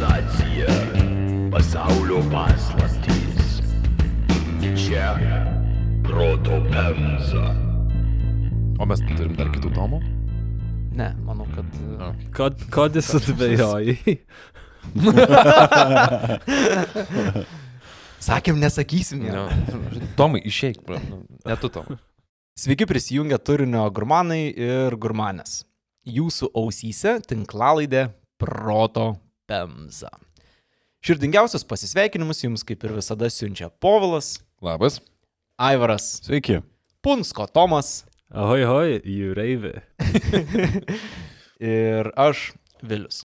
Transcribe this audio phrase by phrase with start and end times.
[0.00, 0.64] Sensacija.
[1.52, 3.60] Pasaulio paslaptys.
[4.76, 5.16] Čia
[6.02, 7.54] proto pemza.
[8.80, 10.00] O mes turim dar kitų tomų?
[10.96, 11.68] Ne, manau, kad...
[12.00, 12.16] A.
[12.32, 14.16] Kod, kodis atvejojai.
[18.30, 19.28] Sakėm, nesakysim.
[19.28, 19.36] Ne.
[19.36, 19.44] Jo.
[20.16, 20.96] Tomai, išeik, bro.
[21.12, 22.00] Nu, Ne tu, Tomai.
[22.56, 25.68] Sveiki prisijungę turinio gurmanai ir gurmanės.
[26.08, 29.20] Jūsų ausyse tinklalaidė Proto
[29.50, 30.12] Pemza.
[31.02, 35.00] Širdingiausius pasisveikinimus jums kaip ir visada siunčia Povilas, Labas.
[35.60, 36.60] Aivaras, Sveiki.
[37.02, 39.72] Punsko Tomas Ahoj, ahoj, jūreivė.
[41.72, 43.24] ir aš Vilius.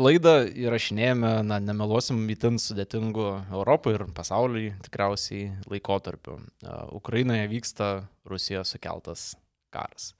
[0.00, 6.38] Laidą įrašinėjame, na, nemeluosim, itin sudėtingų Europai ir pasauliui tikriausiai laikotarpiu.
[6.96, 7.90] Ukrainoje vyksta
[8.30, 9.34] Rusijos sukeltas
[9.74, 10.14] karas.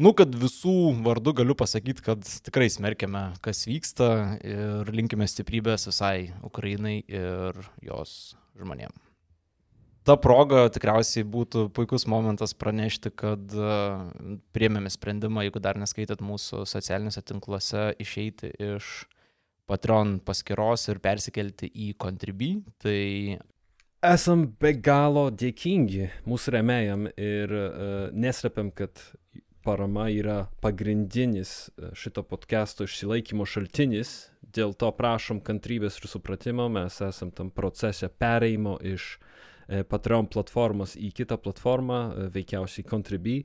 [0.00, 6.30] Nu, kad visų vardų galiu pasakyti, kad tikrai smerkiame, kas vyksta ir linkime stiprybės visai
[6.48, 8.94] Ukrainai ir jos žmonėm.
[10.02, 13.76] Ta proga tikriausiai būtų puikus momentas pranešti, kad e,
[14.56, 19.04] priėmėme sprendimą, jeigu dar neskaitat mūsų socialiniuose tinkluose, išeiti iš
[19.70, 22.56] Patreon paskyros ir persikelti į Contribui.
[22.82, 22.98] Tai
[24.02, 28.98] Esam be galo dėkingi mūsų remėjam ir uh, neslėpiam, kad
[29.62, 34.12] parama yra pagrindinis e, šito podcast'o išsilaikymo šaltinis.
[34.42, 39.16] Dėl to prašom kantrybės ir supratimo, mes esam tam procese pereimo iš
[39.68, 43.42] e, Patreon platformos į kitą platformą, e, veikiausiai Contribui.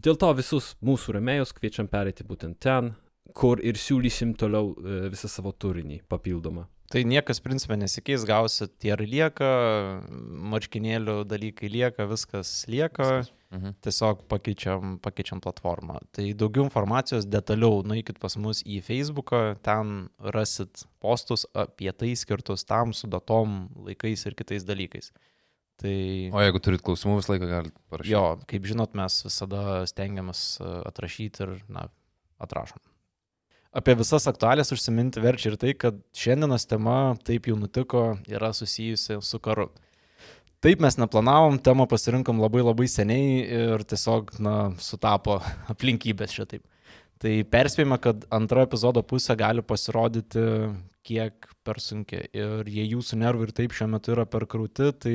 [0.00, 2.94] Dėl to visus mūsų remėjus kviečiam pereiti būtent ten,
[3.36, 4.72] kur ir siūlysim toliau
[5.12, 6.64] visą savo turinį papildomą.
[6.90, 9.50] Tai niekas principė nesikeis, gausit tie ir lieka,
[10.50, 13.72] marškinėlių dalykai lieka, viskas lieka, Mhm.
[13.82, 15.98] tiesiog pakeičiam, pakeičiam platformą.
[16.14, 22.62] Tai daugiau informacijos detaliau nueikit pas mus į Facebooką, ten rasit postus apie tai skirtus
[22.64, 25.10] tam su datom, laikais ir kitais dalykais.
[25.80, 25.96] Tai
[26.36, 28.12] O jeigu turit klausimų, visą laiką galite parašyti.
[28.12, 31.88] jo, kaip žinot, mes visada stengiamės e, atrašyti ir, na,
[32.38, 32.78] atrašom.
[33.72, 39.20] Apie visas aktualės užsiminti verčia ir tai, kad šiandienos tema, taip jau nutiko, yra susijusi
[39.22, 39.70] su karu.
[40.60, 45.38] Taip mes neplanavom, temą pasirinkom labai labai seniai ir tiesiog, na, sutapo
[45.72, 46.66] aplinkybės šitaip.
[47.20, 50.44] Tai perspėjame, kad antra epizodo pusė gali pasirodyti
[51.04, 52.22] kiek per sunki.
[52.36, 55.14] Ir jei jūsų nervai ir taip šiuo metu yra per krūti, tai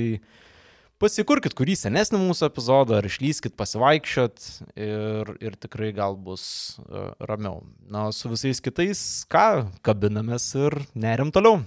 [1.01, 4.49] pasikurkit kurį senesnį mūsų epizodą, ar išlyskit pasivaikščiot
[4.81, 6.47] ir, ir tikrai gal bus
[6.85, 7.61] uh, ramiau.
[7.89, 11.61] Na, su visais kitais, ką, kabinamės ir nerim toliau.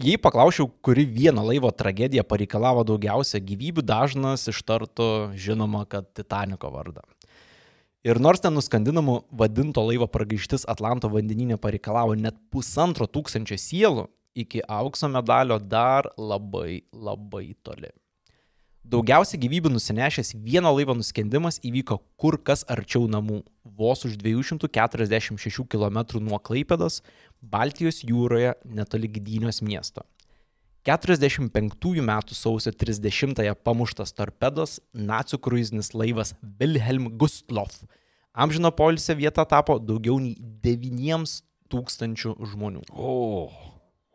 [0.00, 7.04] Jei paklausčiau, kuri vieno laivo tragedija pareikalavo daugiausia gyvybių, dažnas ištartų žinoma, kad Titaniko vardą.
[8.02, 14.64] Ir nors ten nuskandinamų vadinto laivo pragaištis Atlanto vandeninė pareikalavo net pusantro tūkstančio sielų, iki
[14.64, 17.92] aukso medalio dar labai labai toli.
[18.82, 26.00] Daugiausia gyvybių nusinešęs vieno laivo nuskendimas įvyko kur kas arčiau namų, vos už 246 km
[26.18, 27.04] nuo Klaipėdos,
[27.42, 30.06] Baltijos jūroje netoli Gdynios miesto.
[30.86, 37.84] 45 metų sausio 30-ąją pamuštas torpedos nacių kruizinis laivas Wilhelm Gustloff.
[38.32, 41.36] Amžino poilsio vieta tapo daugiau nei 9
[41.70, 42.82] tūkstančių žmonių.
[42.96, 43.50] O,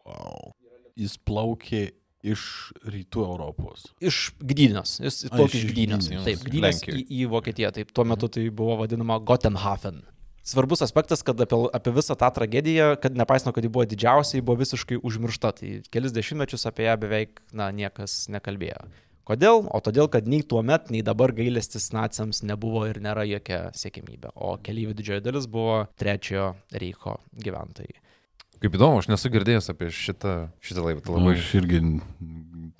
[0.06, 0.52] wow.
[0.98, 1.86] Jis plaukė
[2.26, 2.44] iš
[2.90, 3.88] rytų Europos.
[4.04, 4.98] Iš Gdynios.
[5.04, 6.12] Jis plaukė iš Gdynios.
[6.26, 7.72] Taip, Gdynios į, į Vokietiją.
[7.76, 10.02] Taip, tuo metu tai buvo vadinama Gotenhafen.
[10.48, 14.46] Svarbus aspektas, kad apie, apie visą tą tragediją, kad nepaisant, kad ji buvo didžiausia, ji
[14.48, 15.52] buvo visiškai užmiršta.
[15.58, 18.88] Tai kelis dešimtmečius apie ją beveik na, niekas nekalbėjo.
[19.28, 19.66] Kodėl?
[19.76, 24.32] O todėl, kad nei tuo met, nei dabar gailestis naciams nebuvo ir nėra jokia siekimybė.
[24.40, 28.00] O keliaivių didžioji dalis buvo trečiojo Reicho gyventojai.
[28.64, 31.04] Kaip įdomu, aš nesu girdėjęs apie šitą, šitą laivą.
[31.04, 31.26] Tai Labai.
[31.26, 31.82] labai Aš irgi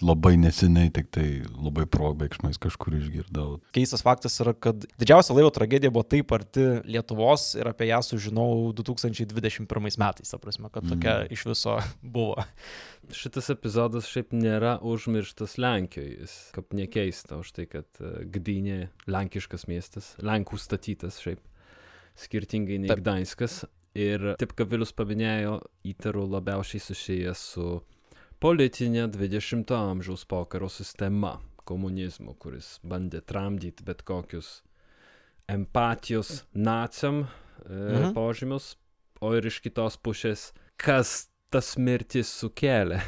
[0.04, 1.26] labai neseniai, tik tai
[1.56, 3.60] labai probėgsmais kažkur išgirdau.
[3.76, 8.74] Keistas faktas yra, kad didžiausia laivo tragedija buvo taip arti Lietuvos ir apie ją sužinojau
[8.78, 11.78] 2021 metais, ta prasme, kad tokia iš viso
[12.18, 12.46] buvo.
[13.16, 16.18] Šitas epizodas šiaip nėra užmirštas Lenkijoje.
[16.24, 21.44] Jis kaip nekeista už tai, kad e, Gdynė lenkiškas miestas, Lenkų statytas šiaip
[22.18, 22.92] skirtingai nei.
[22.92, 23.64] Gdanskas.
[23.98, 25.58] Ir taip kaip Vilius paminėjo,
[25.88, 27.70] įtaru labiausiai susijęs su
[28.44, 31.38] politinė 20-ojo amžiaus pokaro sistema,
[31.68, 34.62] komunizmu, kuris bandė tramdyti bet kokius
[35.52, 37.28] empatijos naciam e,
[37.70, 38.14] Mhm.
[38.14, 38.76] požymius,
[39.22, 43.02] o ir iš kitos pusės, kas tas mirtis sukėlė,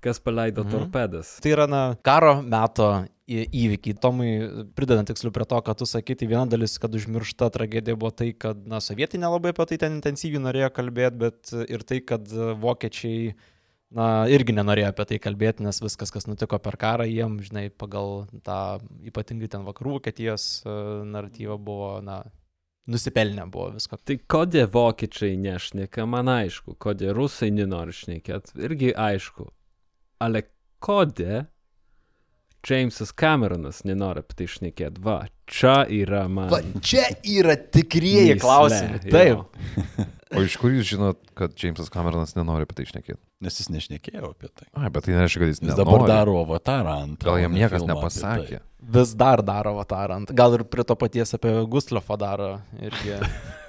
[0.00, 0.70] kas paleido Mhm.
[0.72, 1.38] torpedas.
[1.40, 3.94] Tai yra, na, karo meto į- įvykį.
[4.00, 4.30] Tomai,
[4.74, 8.66] pridedant tiksliau prie to, ką tu sakyti, viena dalis, kad užmiršta tragedija buvo tai, kad,
[8.66, 13.34] na, sovietai nelabai apie tai ten intensyviai norėjo kalbėti, bet ir tai, kad vokiečiai,
[13.96, 18.26] na, irgi nenorėjo apie tai kalbėti, nes viskas, kas nutiko per karą, jiem, žinai, pagal
[18.46, 18.78] tą
[19.10, 20.74] ypatingai ten vakarų Vokietijos e,
[21.10, 22.20] naratyvą buvo, na,
[22.90, 23.98] nusipelnę buvo visko.
[24.06, 29.50] Tai kodėl vokiečiai nešneka, man aišku, kodėl rusai nenori šnekėt, irgi aišku.
[30.20, 30.44] Ale
[30.84, 31.48] kodėl
[32.66, 34.98] Jamesas Cameronas nenori apie tai šnekėt?
[35.02, 36.50] Va, čia yra man.
[36.52, 39.02] Va, čia yra tikrieji klausimai.
[39.08, 40.10] Taip.
[40.30, 43.18] O iš kur jūs žinot, kad Jamesas Cameronas nenori apie tai išnekėti?
[43.42, 44.68] Nes jis nešnekėjo apie tai.
[44.78, 45.80] Ai, bet tai nereiškia, kad jis Jis nenori.
[45.82, 47.24] dabar daro avatarą ant.
[47.26, 48.60] Gal jam niekas nepasakė.
[48.94, 50.20] Vis dar daro avatarą.
[50.22, 52.50] ant- Gal ir prie to paties apie Gustlofą daro.
[52.78, 53.18] Irgi.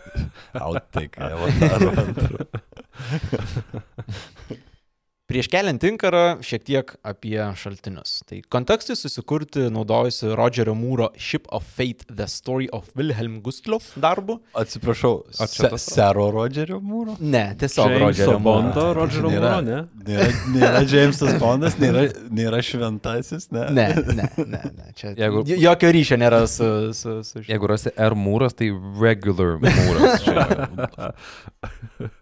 [0.68, 2.20] Outtake avatarą ant.
[5.32, 8.18] Prieš keliant inkarą šiek tiek apie šaltinius.
[8.28, 14.42] Tai kontekstui susikurti naudojusi Rodžerio Mūro Ship of Fate The Story of Wilhelm Gustloff darbu.
[14.60, 17.16] Atsiprašau, se, Sero Rodžerio mūro?
[17.24, 18.44] Ne, tiesiog Rodžerio Mūro.
[18.44, 19.56] Bondo, Rodžerio Nėra.
[19.56, 19.80] Mūro, ne?
[20.12, 22.06] Nėra, nėra Jamesas Bondas, nėra,
[22.42, 23.68] nėra šventasis, ne?
[23.72, 24.94] Ne, ne, ne, ne.
[25.00, 26.68] Čia Jeigu- jokio ryšio nėra su...
[26.98, 27.46] su, su.
[27.48, 30.28] Jeigu rasi R mūras, tai regular mūras.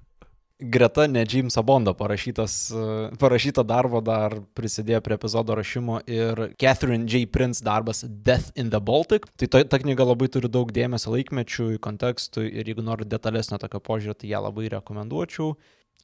[0.61, 7.29] Greta ne Jameso Bondo parašyto darbo dar prisidėjo prie epizodo rašymo ir Catherine J.
[7.31, 9.29] Prince darbas Death in the Baltic.
[9.39, 13.79] Tai ta, ta knyga labai turi daug dėmesio laikmečių, kontekstui ir jeigu nori detalesnio tokio
[13.79, 15.53] požiūrio, tai ją labai rekomenduočiau.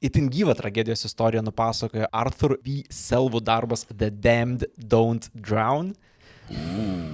[0.00, 2.80] Itin gyvą tragedijos istoriją nupasakoja Arthur B.
[2.88, 5.92] Selvų darbas The Damned Don't Drown.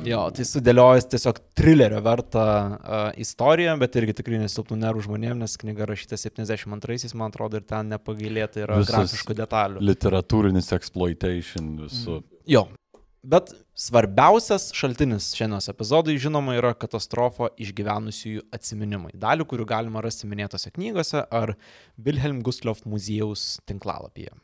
[0.03, 5.57] Jo, tai sudėliojęs tiesiog trilerio vertą uh, istoriją, bet irgi tikrai nesilpnų nervų žmonėms, nes
[5.63, 9.83] knyga rašyta 72-aisiais, man atrodo, ir ten nepagailėta yra Visas grafiškų detalių.
[9.93, 12.21] Literatūrinis exploitation visų.
[12.51, 12.67] Jo.
[13.23, 19.15] Bet svarbiausias šaltinis šiandienos epizodui, žinoma, yra katastrofo išgyvenusiųjų atsiminimai.
[19.15, 21.55] Dalių, kurių galima rasti minėtose knygose ar
[21.95, 24.35] Wilhelm Gustloff muziejaus tinklalapyje.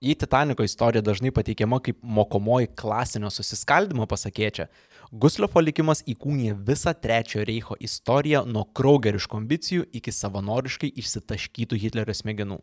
[0.00, 4.68] Jei Titaniko istorija dažnai pateikiama kaip mokomoji klasinio susiskaldimo pasakėčia,
[5.10, 12.60] Gustloffo likimas įkūnė visą Trečiojo Reicho istoriją nuo kraugeriškų ambicijų iki savanoriškai išsitaškytų Hitlerio smegenų.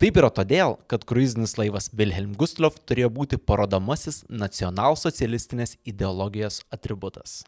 [0.00, 7.42] Taip yra todėl, kad kruizinis laivas Wilhelm Gustloff turėjo būti parodomasis nacionalsocialistinės ideologijos atributas.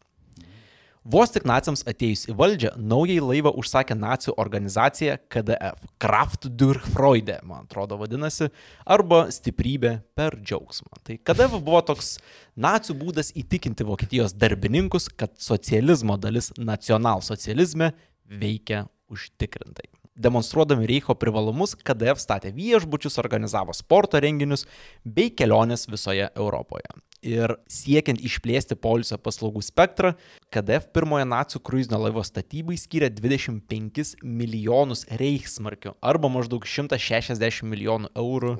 [1.02, 7.40] Vos tik naciams atėjus į valdžią, naujai laivą užsakė nacijų organizacija KDF- Kraft durch Freude,
[7.42, 8.50] man atrodo vadinasi,
[8.86, 11.02] arba stiprybė per džiaugsmą.
[11.02, 12.18] Tai KDF buvo toks
[12.56, 17.92] nacijų būdas įtikinti Vokietijos darbininkus, kad socializmo dalis nacionalsocializme
[18.28, 19.90] veikia užtikrintai.
[20.14, 24.66] Demonstruodami Reicho privalumus, KDF statė viešbučius, organizavo sporto renginius
[25.04, 26.86] bei keliones visoje Europoje.
[27.22, 30.10] Ir siekiant išplėsti polisio paslaugų spektrą,
[30.50, 38.56] KDF pirmojo nacijų kruizinio laivo statybai skyrė 25 milijonus reichsmarkių arba maždaug 160 milijonų eurų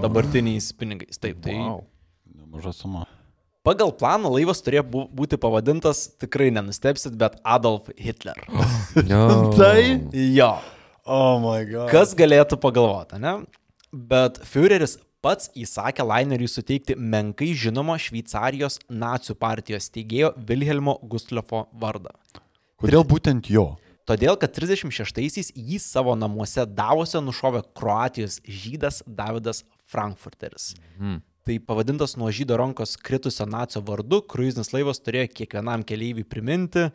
[0.00, 1.20] dabartiniais pinigais.
[1.20, 1.84] Taip, tai Wow.
[2.36, 3.04] Nemaža suma.
[3.66, 8.40] pagal planą laivas turėjo būti pavadintas, tikrai nenustepsit, bet Adolf Hitler.
[9.10, 9.52] No.
[9.52, 9.82] Tai?
[10.16, 10.54] Jo.
[11.04, 11.90] Oh my god.
[11.92, 13.42] Kas galėtų pagalvoti, ne?
[13.92, 22.14] Bet Führeris pats įsakė laineriui suteikti menkai žinomą Šveicarijos nacijų partijos steigėjo Wilhelmo Gustlofo vardą.
[22.78, 23.72] Kodėl būtent jo?
[24.06, 30.74] Todėl, kad 36-aisiais jį savo namuose Davose nušovė Kroatijos žydas Davidas Frankfurteris.
[30.98, 31.24] Mhm.
[31.46, 36.88] Tai pavadintas nuo žydo rankos kritusio nacio vardu, kruizinis laivas turėjo kiekvienam keleiviui priminti,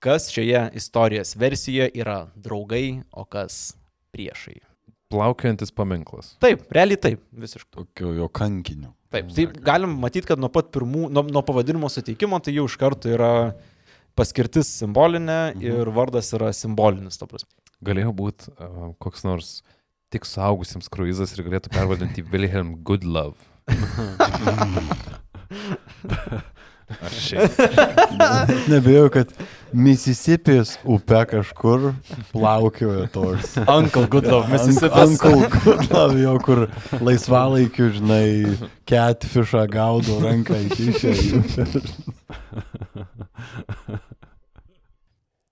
[0.00, 3.74] kas šioje istorijos versijoje yra draugai, o kas
[4.12, 4.69] priešai.
[5.10, 6.34] Plaukiojantis paminklas.
[6.42, 7.80] Taip, realiai taip, visiškai.
[7.82, 8.92] Tokio jo kankinio.
[9.10, 12.76] Taip, tai galim matyti, kad nuo pat pirmų, nuo, nuo pavadinimo suteikimo tai jau iš
[12.78, 13.30] karto yra
[14.18, 15.64] paskirtis simbolinė Mhm.
[15.66, 17.50] ir vardas yra simbolinis, ta prasme.
[17.82, 19.62] Galėjo būti uh, koks nors
[20.12, 23.34] tik suaugusiems kruizas ir galėtų pervadinti Wilhelm Goodlove.
[26.98, 27.58] Ar šiaip.
[28.72, 29.32] Nebėjau, kad
[29.70, 31.90] Mississippi's upe kažkur
[32.32, 33.54] plaukiojo tos.
[33.64, 35.04] Uncle Goodlove, Mississippi.
[35.04, 36.64] Uncle Goodlove, jo, kur
[36.98, 38.56] laisvalaikiu, žinai,
[38.90, 41.66] catfishą gaudo ranką išišę.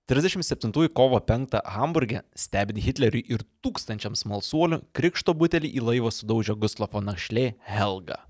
[0.09, 7.03] 37 kovo 5 Hamburgė, stebint Hitleriui ir tūkstančiams malsuolių, krikšto butelį į laivą sudaužė Guslofo
[7.05, 8.28] našlė Helga.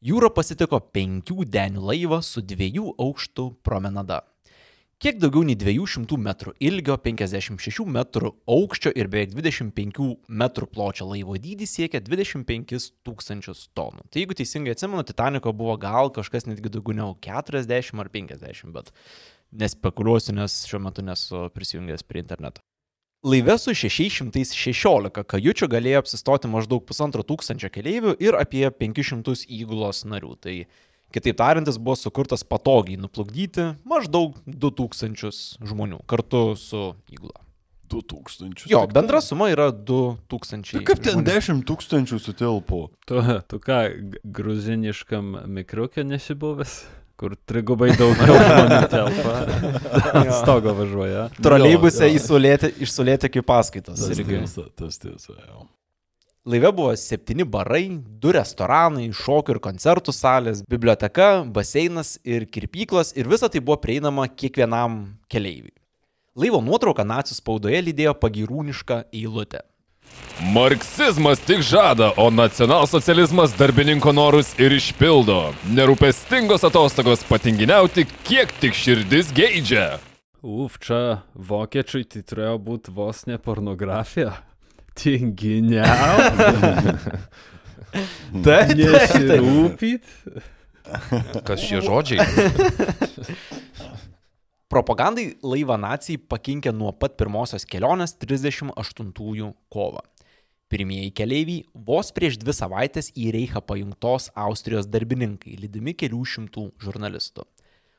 [0.00, 4.22] Jūra pasitiko penkių denių laivą su dviejų aukštų promenada.
[5.00, 10.08] Kiek daugiau nei 200 metrų ilgio, 56 metrų aukščio ir beveik 25
[10.40, 14.08] metrų pločio laivo dydis siekia 25 tūkstančius tonų.
[14.08, 18.92] Tai jeigu teisingai atsimenu, Titaniko buvo gal kažkas netgi daugiau negu 40 ar 50, bet
[19.52, 22.64] nespekuliuosiu, nes šiuo metu nesu prisijungęs prie interneto.
[23.20, 30.36] Laive su 616 kajučių galėjo apsistoti maždaug pusantro tūkstančio keleivių ir apie 500 įgulos narių.
[30.40, 30.54] Tai
[31.10, 35.32] Kitaip tariant, jis buvo sukurtas patogiai nuplukdyti maždaug 2000
[35.66, 37.42] žmonių kartu su įgula.
[37.90, 38.68] 2000.
[38.70, 40.78] Jo, bendra suma yra 2000.
[40.78, 41.26] Tai kaip ten žmonių.
[41.26, 42.84] 10 tūkstančių sutilpo?
[43.10, 43.18] Tu,
[43.50, 43.80] tu ką,
[44.22, 46.76] gruziniškam mikriukė nesibuvęs,
[47.20, 49.34] kur trigubai daugiau žmonių telpa.
[50.38, 51.26] Stogo važiuoja.
[51.44, 54.00] Troleibuse išsulėti kaip paskaitos.
[54.00, 55.36] Tas tiesa, tas tiesa.
[55.36, 55.66] jau.
[56.48, 57.84] Laive buvo septyni barai,
[58.22, 64.24] du restoranai, šokių ir koncertų salės, biblioteka, baseinas ir kirpyklos ir visa tai buvo prieinama
[64.24, 65.74] kiekvienam keleiviui.
[66.40, 69.60] Laivo nuotrauką nacijų spaudoje lydėjo pagirūniška eilutė.
[70.40, 75.52] Marksizmas tik žada, o nacionalsocializmas darbininko norus ir išpildo.
[75.76, 79.98] Nerūpestingos atostogos patinginiauti, kiek tik širdis geidžia.
[80.40, 84.32] Uf, čia vokiečiui tai turėjo būti vos ne pornografija.
[84.96, 85.84] Tinginiau.
[88.46, 90.04] Taip, Nesirūpyt.
[91.44, 92.24] Kas šie žodžiai?
[94.70, 100.02] Propagandai laivą nacijai pakinkė nuo pat pirmosios kelionės 38 kovo.
[100.70, 107.42] Pirmieji keleiviai vos prieš dvi savaitės į Reichą pajungtos Austrijos darbininkai, lydimi kelių šimtų žurnalistų.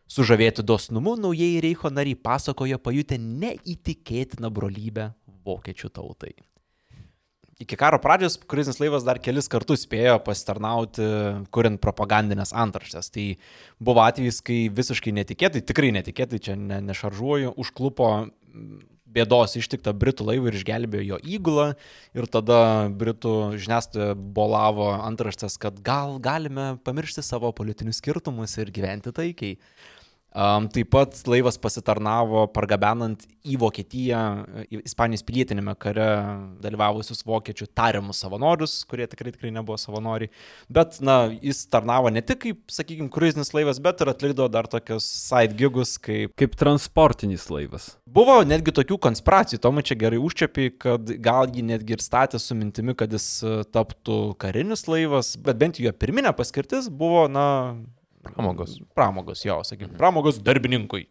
[0.08, 5.10] Sužavėti dosnumu naujieji Reicho nariai pasakojo pajutę neįtikėtiną brolybę
[5.44, 6.32] vokiečių tautai.
[7.62, 11.06] Iki karo pradžios kruizinis laivas dar kelis kartus spėjo pasitarnauti,
[11.54, 13.12] kuriant propagandinės antraštės.
[13.14, 13.26] Tai
[13.78, 18.80] buvo atvejis, kai visiškai netikėtai, tikrai netikėtai, čia ne, nešaržuoju, užklupo mm,
[19.12, 21.68] bėdos ištiktą Britų laivą ir išgelbėjo jo įgulą.
[22.18, 22.60] Ir tada
[22.98, 29.60] Britų žiniasklaida bolavo antraštės, kad gal galime pamiršti savo politinius skirtumus ir gyventi taikiai.
[30.32, 34.22] Um, taip pat laivas pasitarnavo pargabenant į Vokietiją,
[34.72, 36.06] į Ispanijos pilietinėme kare
[36.64, 40.32] dalyvavusius vokiečių tariamus savanorius, kurie tikrai tikrai nebuvo savanoriai.
[40.72, 45.04] Bet, na, jis tarnavo ne tik kaip, sakykime, kruizinis laivas, bet ir atlikdavo dar tokius
[45.04, 47.92] side gigus, kaip Kaip transportinis laivas.
[48.08, 52.56] Buvo netgi tokių konspiracijų, Tomai čia gerai užčiapi, kad gal jį netgi ir statė su
[52.56, 57.50] mintimi, kad jis e, taptų karinis laivas, bet bent jo pirminė paskirtis buvo, na,
[58.24, 58.78] Pramogos.
[58.96, 61.08] Pramogos, jo, sakykime, pramogos darbininkui.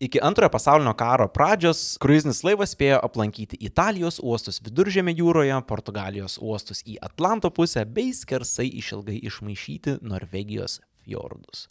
[0.00, 6.82] Iki antrojo pasaulinio karo pradžios kruizinis laivas spėjo aplankyti Italijos uostus viduržėme jūroje, Portugalijos uostus
[6.84, 11.64] į Atlanto pusę bei skersai išilgai išmaišyti Norvegijos fjordus.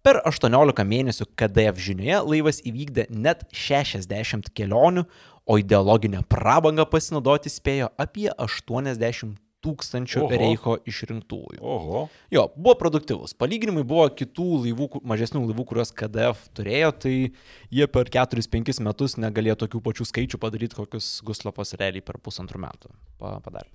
[0.00, 5.04] Per 18 mėnesių KDF žinioje laivas įvykdė net 60 kelionių,
[5.48, 10.30] o ideologinę prabangą pasinaudoti spėjo apie 80 tūkstančių Oho.
[10.38, 11.58] Reicho išrinktųjų.
[11.60, 12.02] Oho.
[12.34, 13.34] Jo, buvo produktyvus.
[13.38, 17.14] Palyginimai buvo kitų laivų, mažesnių laivų, kuriuos KDF turėjo, tai
[17.74, 22.92] jie per 4-5 metus negalėjo tokių pačių skaičių padaryti, kokius Guslavas realiai per pusantrų metų
[23.18, 23.70] pa- padarė.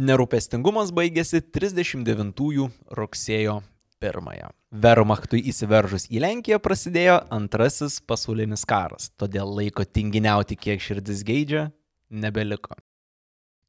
[0.00, 3.60] Nerūpestingumas baigėsi 39 rugsėjo
[4.00, 4.50] 1.
[4.72, 11.66] Wehrmachtui įsiveržus į Lenkiją prasidėjo antrasis pasaulinis karas, todėl laiko tinginiauti kiek širdis geidžia
[12.08, 12.78] nebeliko.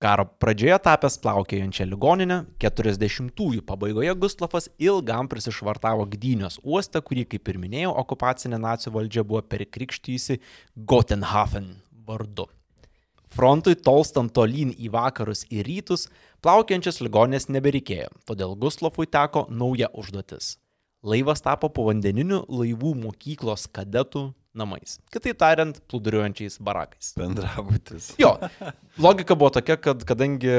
[0.01, 7.59] Karo pradžioje tapęs plaukiojančią ligoninę, 40-ųjų pabaigoje Gustafas ilgam prisišvartavo Gdynios uostą, kurį, kaip ir
[7.61, 10.39] minėjau, okupacinė nacijų valdžia buvo perkrikštyjusi
[10.89, 11.69] Gotenhafen
[12.09, 12.47] vardu.
[13.29, 16.07] Frontui tolstant tolyn į vakarus ir rytus,
[16.41, 20.55] plaukiančios ligonės nebereikėjo, todėl Gustafui teko nauja užduotis.
[21.05, 24.97] Laivas tapo povandeniniu laivų mokyklos kadetų namais.
[25.13, 27.11] Kitaip tariant, plūduriuojančiais barakais.
[27.19, 28.11] Bendrabutis.
[28.21, 28.33] Jo,
[29.01, 30.51] logika buvo tokia, kad kadangi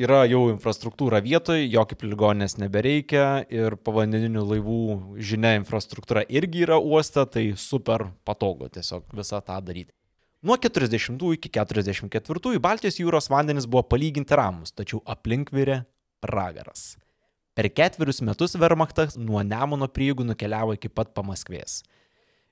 [0.00, 4.80] yra jau infrastruktūra vietoje, jo kaip ligoninės nebereikia ir povandeninių laivų
[5.20, 9.92] žinia infrastruktūra irgi yra uoste, tai super patogu tiesiog visą tą daryti.
[10.46, 15.82] Nuo 40 iki 44 Baltijos jūros vandenys buvo palyginti ramus, tačiau aplink virė
[16.22, 16.94] pragaras.
[17.56, 21.80] Per ketverius metus Wehrmachtas nuo Nemuno prieigų nukeliavo iki pat Pamaskvės.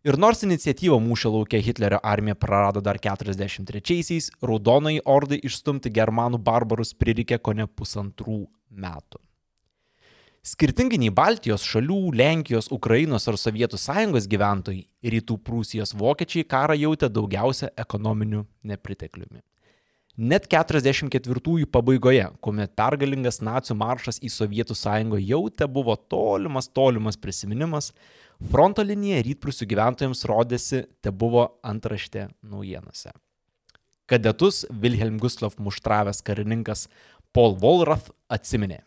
[0.05, 6.93] Ir nors iniciatyvą mūšio laukia Hitlerio armija prarado dar 43-aisiais, raudonai ordai išstumti germanų barbarus
[6.93, 9.23] prireikė ko ne pusantrų metų.
[10.45, 14.85] Skirtingai nei Baltijos šalių, Lenkijos, Ukrainos ar Sovietų sąjungos gyventojai,
[15.15, 19.41] rytų Prūsijos vokiečiai karą jautė daugiausia ekonominiu nepritekliumi.
[20.15, 27.19] Net 44-ųjų pabaigoje, kuomet pergalingas nacijų maršas į Sovietų sąjungą jau te buvo tolimas, tolimas
[27.19, 27.91] prisiminimas,
[28.53, 33.11] fronto linija rytprusių gyventojams rodėsi te buvo antraštė naujienose.
[34.07, 36.87] Kadetus Wilhelm Gustav muštravęs karininkas
[37.35, 38.85] Paul Volrath atsiminė.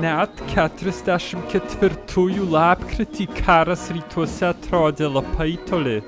[0.00, 6.00] Net 44 lapkritį karas rytuose atrodė labai toli.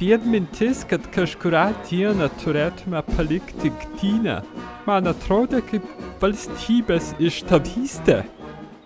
[0.00, 4.38] Vien mintis, kad kažkurią dieną turėtume palikti Gdynę,
[4.86, 5.84] man atrodė kaip
[6.22, 8.22] valstybės ištavystė.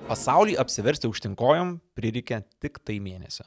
[0.09, 3.47] Pasaulį apsiversti užtinkojom prireikė tik tai mėnesio.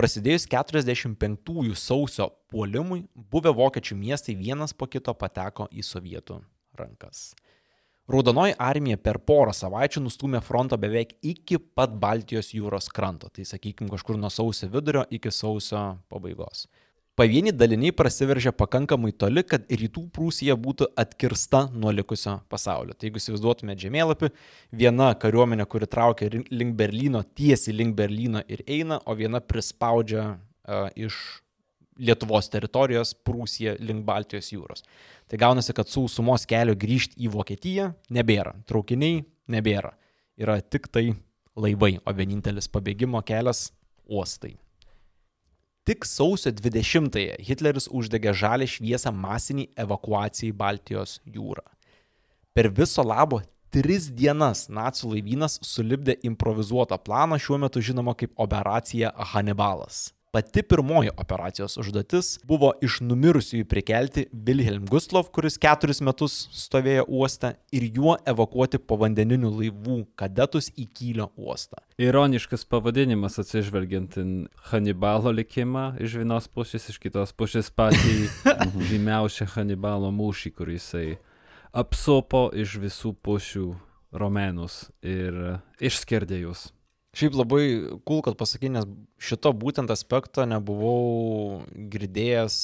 [0.00, 6.40] Prasidėjus 45 sausio puolimui, buvę vokiečių miestai vienas po kito pateko į sovietų
[6.80, 7.34] rankas.
[8.08, 13.90] Raudonoji armija per porą savaičių nustumė frontą beveik iki pat Baltijos jūros kranto, tai sakykime
[13.92, 16.64] kažkur nuo sausio vidurio iki sausio pabaigos.
[17.18, 22.94] Pavieni daliniai prasiveržė pakankamai toli, kad rytų Prūsija būtų atkirsta nuo likusio pasaulio.
[22.94, 24.30] Tai jeigu įsivaizduotumėte žemėlapį,
[24.70, 30.88] viena kariuomenė, kuri traukia link Berlyno, tiesiai link Berlyno ir eina, o viena prispaudžia uh,
[30.94, 31.18] iš
[31.98, 34.84] Lietuvos teritorijos Prūsiją link Baltijos jūros.
[35.28, 39.92] Tai gaunasi, kad sausumos kelio grįžti į Vokietiją nebėra, traukiniai nebėra.
[40.38, 41.10] Yra tik tai
[41.58, 43.72] laivai, o vienintelis pabėgimo kelias-
[44.16, 44.56] uostai.
[45.88, 51.64] Tik sausio 20-ąją Hitleris uždegė žalę šviesą masiniai evakuacijai Baltijos jūrą.
[52.52, 53.40] Per viso labo
[53.72, 60.12] tris dienas nacijų laivynas sulibdė improvizuotą planą šiuo metu žinoma kaip operacija Hannibalas.
[60.30, 67.54] Pati pirmoji operacijos užduotis buvo iš numirusiųjų prikelti Wilhelm Gustloff, kuris keturis metus stovėjo uoste,
[67.72, 71.80] ir juo evakuoti povandeninių laivų kadetus į Kylio uostą.
[71.96, 74.28] Ironiškas pavadinimas atsižvelgiant į
[74.68, 78.28] Hannibalo likimą iš vienos pusės, iš kitos pusės patį
[78.92, 81.06] žymiausią Hannibalo mūšį, kurį jisai
[81.72, 83.70] apsupo iš visų pusių
[84.12, 86.68] romenus ir išskirdė jūs.
[87.18, 87.62] Šiaip labai
[88.06, 88.86] cool, kad pasakai, nes
[89.18, 92.56] šito būtent aspekto nebuvau girdėjęs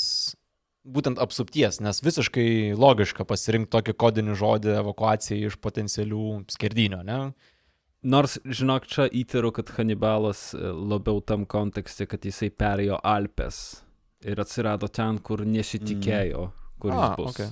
[0.84, 7.18] būtent apsupties, nes visiškai logiška pasirinkti tokį kodinį žodį evakuacijai iš potencialių skerdinio, ne?
[8.04, 13.80] Nors, žinok, čia įtariu, kad Hannibalas e, labiau tam kontekste, kad jisai perėjo Alpes
[14.28, 16.74] ir atsirado ten, kur nesitikėjo, mm.
[16.84, 17.32] kur jis A, bus.
[17.32, 17.48] okay.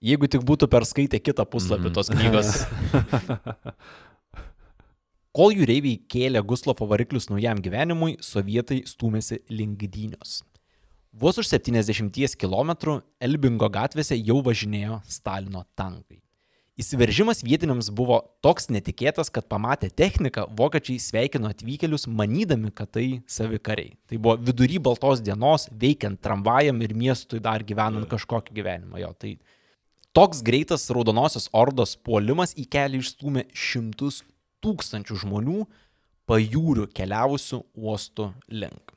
[0.00, 1.94] Jeigu tik būtų perskaitę kitą puslapį Mhm.
[2.00, 2.50] tos knygos.
[5.38, 10.40] Kol jūreiviai kėlė Guslofo variklius naujam gyvenimui, sovietai stūmėsi link Gdynios.
[11.14, 16.18] Vos už 70 km Elbingo gatvėse jau važinėjo Stalino tankai.
[16.82, 23.92] Įsiveržimas vietiniams buvo toks netikėtas, kad pamatę techniką, vokiečiai sveikino atvykėlius manydami, kad tai savikariai.
[24.10, 28.98] Tai buvo vidury baltos dienos, veikiant tramvajam ir miestui dar gyvenant kažkokį gyvenimą.
[29.04, 29.36] Jo, tai
[30.18, 34.24] toks greitas raudonosios ordos puolimas į kelią išstūmė šimtus
[34.64, 35.64] tūkstančių žmonių
[36.28, 38.94] pajūrių keliavusių uostų link.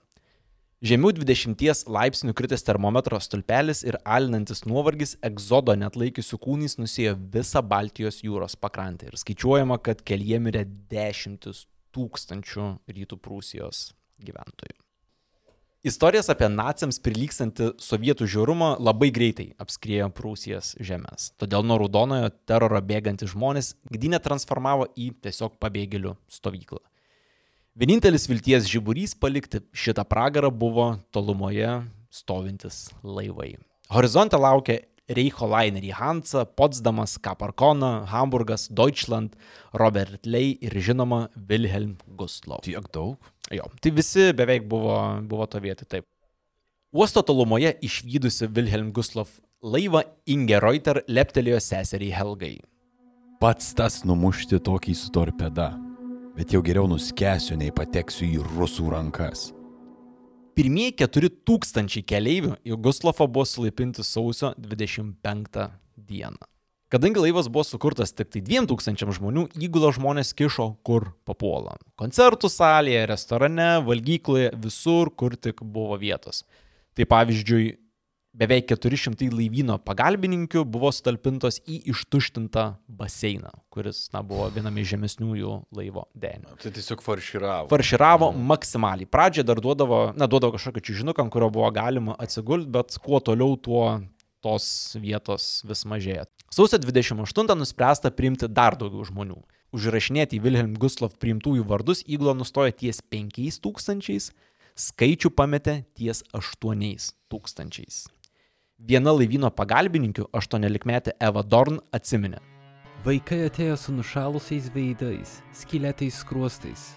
[0.81, 7.61] Žemiau 20 laipsnių kritęs termometro stulpelis ir alinantis nuovargis egzodo net laikiusių kūnais nusėjo visą
[7.61, 13.91] Baltijos jūros pakrantę ir skaičiuojama, kad kelyje mirė dešimtis tūkstančių rytų Prūsijos
[14.25, 14.90] gyventojų.
[15.81, 21.31] Istorijas apie naciams prilykstantį sovietų žiaurumą labai greitai apskriejo Prūsijos žemės.
[21.41, 26.83] Todėl nuo raudonojo teroro bėgantys žmonės Gdynę transformavo į tiesiog pabėgėlių stovyklą.
[27.73, 31.79] Vienintelis vilties žiburys palikti šitą pragarą buvo tolumoje
[32.13, 33.55] stovintis laivai.
[33.89, 34.83] Horizonte laukia
[35.17, 39.35] Reicho Lainerį Hansa, Potsdamas, Kaparkona, Hamburgas, Deutschland,
[39.73, 42.65] Robert Ley ir žinoma Wilhelm Gustloff.
[42.67, 43.17] Tiek daug.
[43.51, 44.97] Jo, tai visi beveik buvo,
[45.27, 46.07] buvo to vietoj taip.
[46.91, 52.57] Uosto tolumoje išvykusi Wilhelm Gustloff laivą Inge Reuter leptelėjo seseriai Helgai.
[53.41, 55.71] Pats tas numušti tokį su torpeda.
[56.35, 59.49] Bet jau geriau nuskesiu, nei pateksiu į rusų rankas.
[60.57, 66.47] Pirmieji 4000 keleivių į Guslofą buvo sulaipinti sausio 25 dieną.
[66.91, 71.77] Kadangi laivas buvo sukurtas tik tai 2000 žmonių, įgulą žmonės kišo kur papuola.
[71.95, 76.43] Koncertų salėje, restorane, valgykloje, visur, kur tik buvo vietos.
[76.99, 77.77] Tai pavyzdžiui,
[78.37, 85.55] beveik 400 laivyno pagalbininkių buvo sutalpintos į ištuštintą baseiną, kuris na, buvo viename iš žemesniųjų
[85.75, 86.55] laivo denių.
[86.61, 87.69] Tai tiesiog farširavo.
[87.71, 89.09] Farširavo maksimaliai.
[89.11, 93.57] Pradžioje dar duodavo, na, duodavo kažkokį čiūžinuką, ant kurio buvo galima atsigulti, bet kuo toliau,
[93.59, 93.85] tuo
[94.41, 96.25] tos vietos vis mažėja.
[96.51, 99.37] Sausio 28 nuspręsta priimti dar daugiau žmonių.
[99.75, 104.33] Užrašinėti į Wilhelm Guslov priimtųjų vardus įgula nustojo ties 5000,
[104.75, 108.20] skaičių pametė ties 8000.
[108.81, 112.39] Viena laivyno pagalbininkių, 18-metė Eva Dorn, atsiminė.
[113.05, 116.87] Vaikai atėjo su nušalusiais veidais, skeletais skruostais.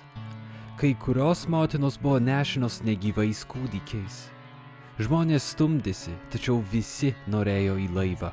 [0.80, 4.22] Kai kurios motinos buvo nešinos negyvais kūdikiais.
[4.96, 8.32] Žmonės stumdėsi, tačiau visi norėjo į laivą.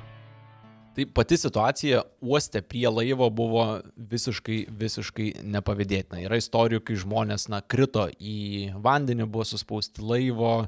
[0.95, 6.19] Tai pati situacija uoste prie laivo buvo visiškai, visiškai nepavydėtina.
[6.25, 10.65] Yra istorijų, kai žmonės, na, krito į vandenį, buvo suspausti laivo,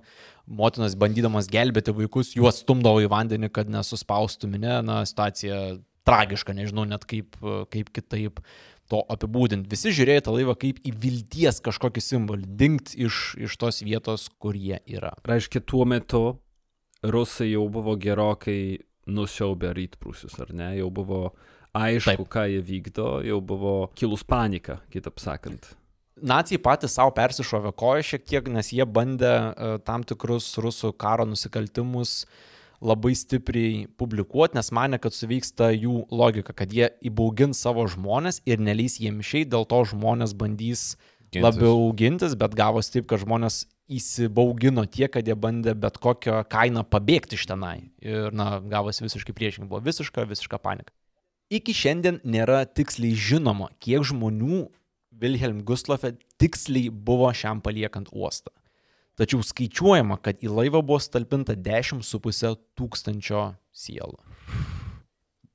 [0.47, 6.85] motinas bandydamas gelbėti vaikus, juos stumdavo į vandenį, kad nesuspaustų minė, na, situacija tragiška, nežinau
[6.87, 7.37] net kaip,
[7.71, 8.41] kaip kitaip
[8.91, 9.69] to apibūdinti.
[9.71, 14.57] Visi žiūrėjo tą laivą kaip į vilties kažkokį simbolį, dingt iš, iš tos vietos, kur
[14.59, 15.13] jie yra.
[15.27, 16.23] Reiškia, tuo metu
[17.03, 20.69] rusai jau buvo gerokai nusiaubę rytprūsius, ar ne?
[20.79, 21.23] Jau buvo
[21.75, 22.31] aišku, Taip.
[22.31, 25.73] ką jie vykdo, jau buvo kilus panika, kitaip sakant.
[26.23, 31.25] Nacijai patys savo persišovė koją šiek tiek, nes jie bandė e, tam tikrus rusų karo
[31.27, 32.23] nusikaltimus
[32.83, 38.63] labai stipriai publikuoti, nes mane, kad suvyksta jų logika, kad jie įbaugins savo žmonės ir
[38.63, 40.93] neleis jiems išeiti, dėl to žmonės bandys
[41.33, 41.43] Gintis.
[41.43, 46.83] labiau gintis, bet gavosi taip, kad žmonės įsibaugino tiek, kad jie bandė bet kokią kainą
[46.87, 47.89] pabėgti iš tenai.
[48.03, 50.93] Ir, na, gavosi visiškai priešingai, buvo visiška, visiška panika.
[51.53, 54.67] Iki šiandien nėra tiksliai žinoma, kiek žmonių
[55.23, 58.51] Wilhelm Gustlofe tiksliai buvo šiam paliekant uostą.
[59.19, 64.17] Tačiau skaičiuojama, kad į laivą buvo stalpinta 10,5 tūkstančio sielų.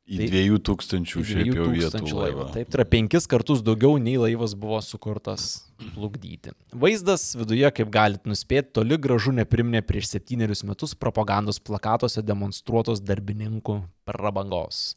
[0.09, 2.45] Į Tai- dviejų tūkstančių šiaip jau vietų laivą.
[2.55, 6.55] Taip, tai yra penkis kartus daugiau nei laivas buvo sukurtas plukdyti.
[6.73, 13.83] Vaizdas viduje, kaip galite nuspėti, toli gražu nepriminė prieš septynerius metus propagandos plakatuose demonstruotos darbininkų
[14.09, 14.95] prabangos.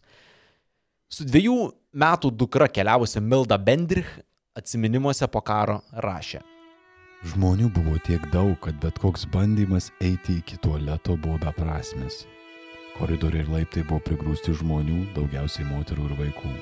[1.12, 1.58] Su dviejų
[1.92, 4.08] metų dukra keliavusi Milda Bendrich
[4.58, 6.42] atsiminimuose po karo rašė.
[7.32, 12.24] Žmonių buvo tiek daug, kad bet koks bandymas eiti iki tualeto buvo beprasmis.
[12.98, 16.56] Koridoriai ir laiptai buvo prigrūsti žmonių, daugiausiai moterų ir vaikų.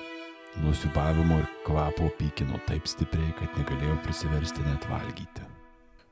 [0.66, 5.49] Nusiubavimo ir kvapo pykino taip stipriai, kad negalėjau prisiversti net valgyti.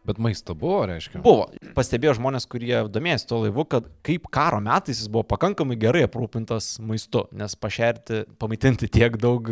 [0.07, 1.19] Bet maisto buvo, reiškia.
[1.25, 6.05] Buvo, pastebėjo žmonės, kurie domėjosi tuo laivu, kad kaip karo metais jis buvo pakankamai gerai
[6.07, 9.51] aprūpintas maistu, nes pašerti, pamaitinti tiek daug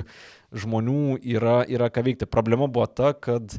[0.56, 2.30] žmonių yra, yra ką veikti.
[2.32, 3.58] Problema buvo ta, kad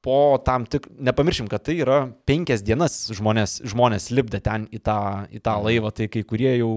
[0.00, 5.00] po tam tik, nepamiršim, kad tai yra penkias dienas žmonės, žmonės lipdė ten į tą,
[5.28, 6.72] į tą laivą, tai kai kurie jau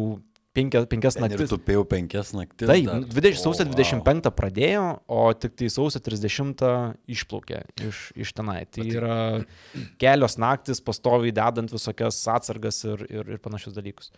[0.56, 1.52] penkia, penkias Ten ir naktis.
[1.52, 2.68] tupėjau penkias naktis.
[2.70, 3.06] Taip, dar.
[3.10, 3.78] 20, sausio O, vau.
[3.80, 6.64] 25 pradėjo, o tik tai sausio 30
[7.16, 8.62] išplaukė iš, iš tenai.
[8.70, 9.18] Tai yra
[10.02, 14.14] kelios naktis pastoviai dedant visokias atsargas ir, ir, ir panašius dalykus.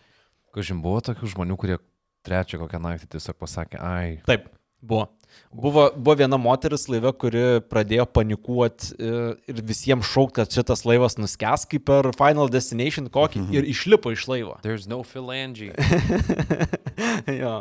[0.56, 1.80] Kažin buvo tokių žmonių, kurie
[2.26, 4.48] trečią kokią naktį tiesiog pasakė, ai, Taip,
[4.82, 5.10] buvo.
[5.56, 11.64] Buvo, buvo viena moteris laive, kuri pradėjo panikuoti ir visiems šaukti, kad šitas laivas nuskęs
[11.70, 14.58] kaip per Final Destination kokį ir išlipo iš laivo.
[14.62, 15.72] there's no phalange.
[17.42, 17.54] jo.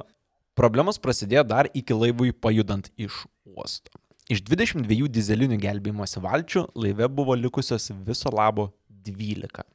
[0.55, 3.91] Problemos prasidėjo dar iki laivui pajudant iš uosto.
[4.31, 8.71] Iš 22 dizelinių gelbėjimosi valčių laive buvo likusios viso labo
[9.05, 9.74] 12.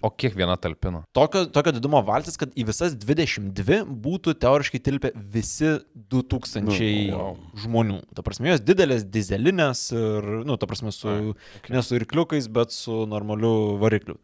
[0.00, 1.02] O kiek viena talpina?
[1.12, 5.74] Tokio, tokio didumo valtis, kad į visas 22 būtų teoriškai tilpę visi
[6.12, 6.76] 2000 Nu,
[7.12, 7.34] wow.
[7.60, 7.98] žmonių.
[8.16, 11.34] Ta prasme, jos didelės dizelinės ir, nu, ta prasme, su,
[11.68, 14.16] ne su irkliukais, bet su normaliu varikliu.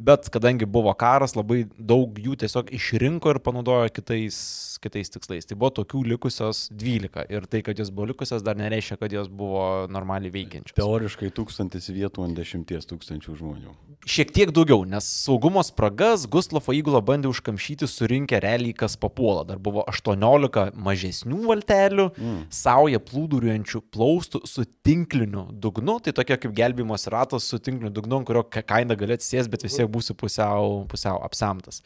[0.00, 4.38] Bet kadangi buvo karas, labai daug jų tiesiog išrinko ir panaudojo kitais,
[4.80, 5.44] kitais tikslais.
[5.44, 7.26] Tai buvo tokių likusios 12.
[7.28, 10.72] Ir tai, kad jos buvo likusios, dar nereiškia, kad jos buvo normaliai veikiančios.
[10.78, 13.74] Teoriškai tūkstantis vietų ant dešimties tūkstančių žmonių.
[14.08, 19.44] Šiek tiek daugiau, nes saugumo spragas Guslofo įgula bandė užkamšyti surinkę realiai kas papuola.
[19.50, 22.40] Dar buvo 18 mažesnių valtelių, mm.
[22.48, 25.98] sauja plūduriuojančių plaustų su tinkliniu dugnu.
[26.00, 29.76] Tai tokia kaip gelbimos ratas su tinkliniu dugnu, kurio ka- kaina gali atsisės, bet vis
[29.76, 31.82] tiek būsi pusiau, pusiau apsemtas.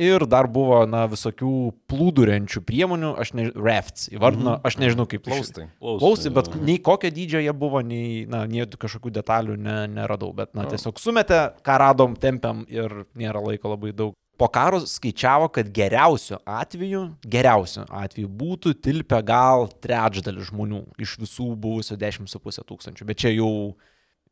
[0.00, 1.50] Ir dar buvo, na, visokių
[1.90, 5.66] plūduriuojančių priemonių, aš nežinau, rafts įvardino, aš nežinau kaip Plaustai.
[5.82, 10.54] Plaustai, bet nei kokio dydžio jie buvo, nei, na, nei kažkokių detalių ne, neradau, bet,
[10.56, 14.16] na, tiesiog sumetė, ką radom, tempiam ir nėra laiko labai daug.
[14.40, 21.50] Po karo skaičiavo, kad geriausiu atveju, geriausiu atveju būtų tilpę gal trečdalį žmonių iš visų
[21.60, 23.50] buvusių 10,5 tūkstančių, bet čia jau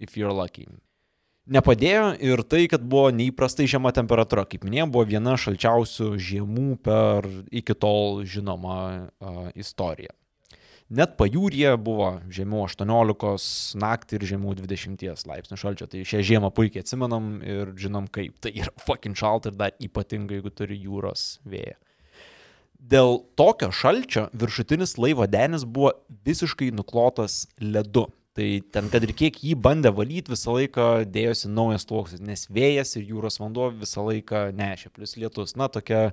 [0.00, 0.64] if you're lucky.
[1.48, 4.44] Nepadėjo ir tai, kad buvo neįprastai žema temperatūra.
[4.44, 10.12] Kaip minėjau, buvo viena šalčiausių žiemų per iki tol žinomą uh, istoriją.
[10.88, 15.88] Net pajūryje buvo žemiau 18 naktį ir žemiau 20 laipsnių šalčio.
[15.88, 18.36] Tai šią žiemą puikiai atsimenam ir žinom kaip.
[18.44, 21.76] Tai yra fucking šalta ir dar ypatingai, jeigu turi jūros vėją.
[22.78, 25.96] Dėl tokio šalčio viršutinis laivo denis buvo
[26.28, 28.06] visiškai nuklotas ledu.
[28.38, 32.94] Tai ten, kad ir kiek jį bandė valyti, visą laiką dėjosi naujas sluoksnis, nes vėjas
[32.94, 35.56] ir jūros vanduo visą laiką nešė, plus lietus.
[35.58, 36.12] Na, tokia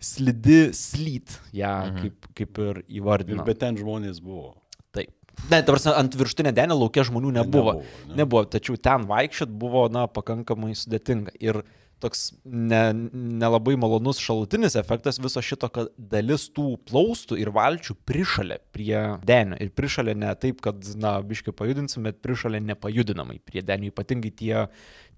[0.00, 1.98] slidi slyt, ją mhm.
[2.00, 3.44] kaip, kaip ir įvardino.
[3.44, 4.54] Bet ten žmonės buvo.
[4.96, 5.12] Taip.
[5.50, 7.76] Ne, dabar ant viršutinė denė laukia žmonių nebuvo.
[7.76, 8.16] Nebuvo, ne?
[8.22, 11.36] Nebuvo, tačiau ten vaikščiot buvo, na, pakankamai sudėtinga.
[11.44, 11.60] Ir
[12.02, 17.96] toks nelabai ne nelabai malonus šalutinis efektas viso šito, kad dalis tų plaustų ir valčių
[18.08, 19.58] prišalė prie denio.
[19.60, 24.54] Ir prišalė ne taip, kad, na, biškai pajudinsim, bet prišalė nepajudinamai prie denio, ypatingai tie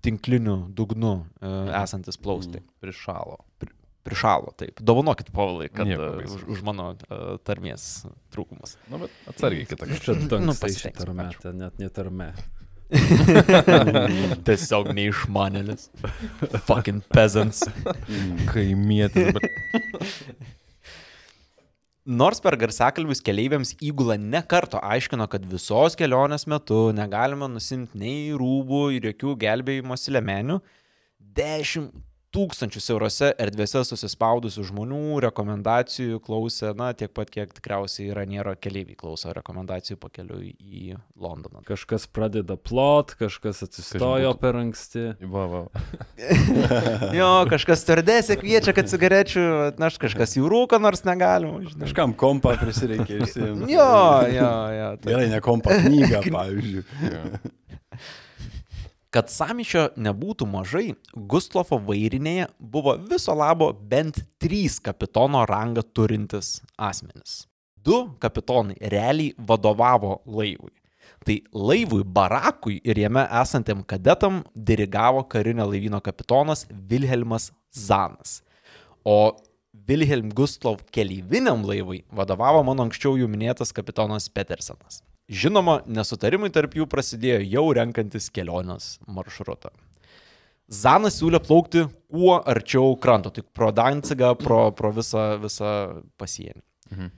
[0.03, 2.65] tinklinių dugnų e, esantis plaustai.
[2.83, 3.39] Prišalo.
[3.63, 3.75] Pri,
[4.07, 4.81] prišalo, taip.
[4.83, 6.41] Dovanokit, Paulai, kad baisaus.
[6.41, 8.03] už, už mano uh, tarmės
[8.35, 8.75] trūkumus.
[8.89, 10.41] Na, Nu, bet atsargiai kitą kartą.
[10.49, 10.57] Nu,
[11.43, 12.33] ten net netarme.
[14.47, 15.89] Tiesiog neišmanėlis.
[16.69, 17.65] Fucking peasants.
[18.53, 19.47] Kaimietis, bet
[22.03, 28.33] Nors per garsiakalbius keleiviams įgula ne karto aiškino, kad visos kelionės metu negalima nusimti nei
[28.35, 30.57] rūbų ir jokių gelbėjimosi lemenių,
[31.39, 31.93] 10
[32.33, 39.33] tūkstančius eurose erdvėse susispaudusių žmonių rekomendacijų klausė, na, tiek pat, kiek tikriausiai Iraniero keleiviai klauso
[39.37, 41.61] rekomendacijų pakeliui į Londoną.
[41.69, 45.05] Kažkas pradeda plot, kažkas atsistojo būtų- per anksti.
[45.29, 45.63] Va, va.
[47.19, 51.85] Jo, kažkas turdėsi kviečia, kad cigarečių atneš, kažkas jų rūko, nors negalima, žinai.
[51.87, 53.69] Kažkam kompą prisireikė išsiimti.
[53.75, 53.89] Jo,
[54.33, 54.89] jo, jo.
[55.03, 56.85] tai- Gerai, ne kompą, knygą, pavyzdžiui.
[59.13, 67.43] Kad samišio nebūtų mažai, Gustlovo vairinėje buvo viso labo bent trys kapitono rangą turintis asmenys.
[67.77, 70.73] Du kapitonai realiai vadovavo laivui.
[71.27, 78.41] Tai laivui Barakui ir jame esantiem kadetam dirigavo karinio laivyno kapitonas Vilhelmas Zanas.
[79.05, 79.37] O
[79.89, 85.03] Wilhelm Gustlow keleiviniam laivui vadovavo mano anksčiau jau minėtas kapitonas Petersenas.
[85.33, 89.73] Žinoma, nesutarimai tarp jų prasidėjo jau renkantis kelionės maršrutą.
[90.73, 95.73] Zanas siūlė plaukti kuo arčiau kranto, tik pro Dancigą, pro, pro visą, visą
[96.21, 96.61] pasienį.
[96.93, 97.11] Mhm.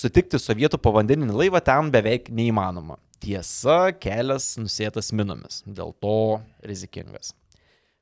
[0.00, 3.00] Sutikti sovietų povandeninį laivą ten beveik neįmanoma.
[3.20, 7.34] Tiesa, kelias nusėtas minomis, dėl to rizikingas.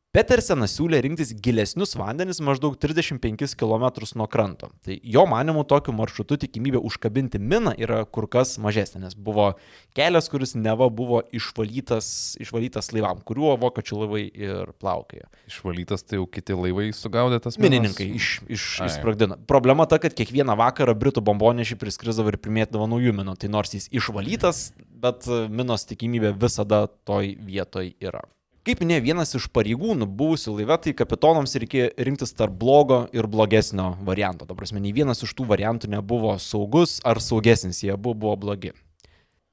[0.08, 3.82] Petersenas siūlė rinktis gilesnius vandenis maždaug 35 km
[4.16, 4.70] nuo kranto.
[4.80, 9.50] Tai jo manimu tokiu maršrutu tikimybė užkabinti miną yra kur kas mažesnė, nes buvo
[9.98, 12.08] kelias, kuris neva buvo išvalytas,
[12.40, 15.28] išvalytas laivam, kuriuo vokiečių laivai ir plaukėjo.
[15.52, 17.68] Išvalytas, tai jau kiti laivai sugaudė tas minas?
[17.68, 18.88] Minininkai iš, iš, Ai.
[18.88, 19.36] išsprogdino.
[19.52, 23.36] Problema ta, kad kiekvieną vakarą Britų bombonešiai priskrisdavo ir primėtdavo naujų minų.
[23.44, 24.70] Tai nors jis išvalytas,
[25.04, 28.24] bet minos tikimybė visada toj vietoj yra.
[28.68, 33.94] Kaip minėjo vienas iš pareigūnų buvusių laive, tai kapitonams reikėjo rinktis tarp blogo ir blogesnio
[34.04, 34.44] varianto.
[34.44, 38.74] Ta prasme, nei vienas iš tų variantų nebuvo saugus ar saugesnis, jie abu buvo blogi.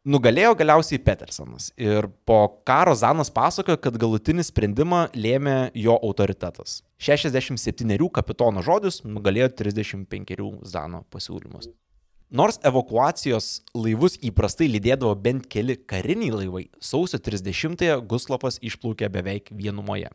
[0.04, 6.82] Nugalėjo galiausiai Petersonas ir po karo Zanas pasakojo, kad galutinį sprendimą lėmė jo autoritetas.
[7.00, 11.72] 67 kapitono žodis nugalėjo 35 Zano pasiūlymus.
[12.34, 20.10] Nors evakuacijos laivus įprastai lydėdavo bent keli kariniai laivai, sausio 30-ąją Guslavas išplaukė beveik vienumoje.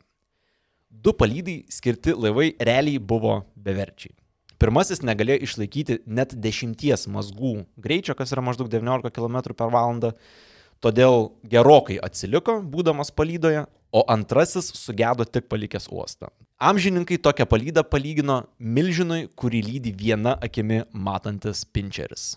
[0.90, 4.16] Du palydai skirti laivai realiai buvo beverčiai.
[4.61, 10.11] Pirmasis negalėjo išlaikyti net 10 mazgų greičio, kas yra maždaug 19 km per valandą,
[10.83, 16.31] todėl gerokai atsiliko, būdamas palydoje, o antrasis sugedo tik palikęs uostą.
[16.61, 22.35] Amžininkai tokią palydą palygino milžinui, kurį lydi viena akimi matantis pinčeris.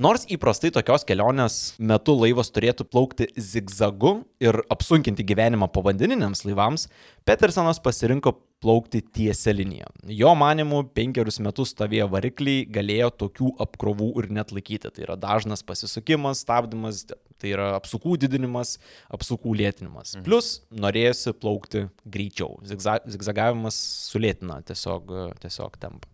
[0.00, 6.86] Nors įprastai tokios kelionės metu laivas turėtų plaukti zigzagu ir apsunkinti gyvenimą povandeniniams laivams,
[7.28, 9.88] Petersonas pasirinko plaukti tiesia linija.
[10.04, 14.90] Jo manimu, penkerius metus stovėję varikliai galėjo tokių apkrovų ir net laikyti.
[14.92, 17.06] Tai yra dažnas pasisukimas, stabdymas,
[17.40, 18.76] tai yra apsukų didinimas,
[19.12, 20.18] apsukų lėtinimas.
[20.26, 22.58] Plus norėjosi plaukti greičiau.
[22.68, 23.78] Zigza zigzagavimas
[24.10, 26.10] sulėtina tiesiog, tiesiog tempą.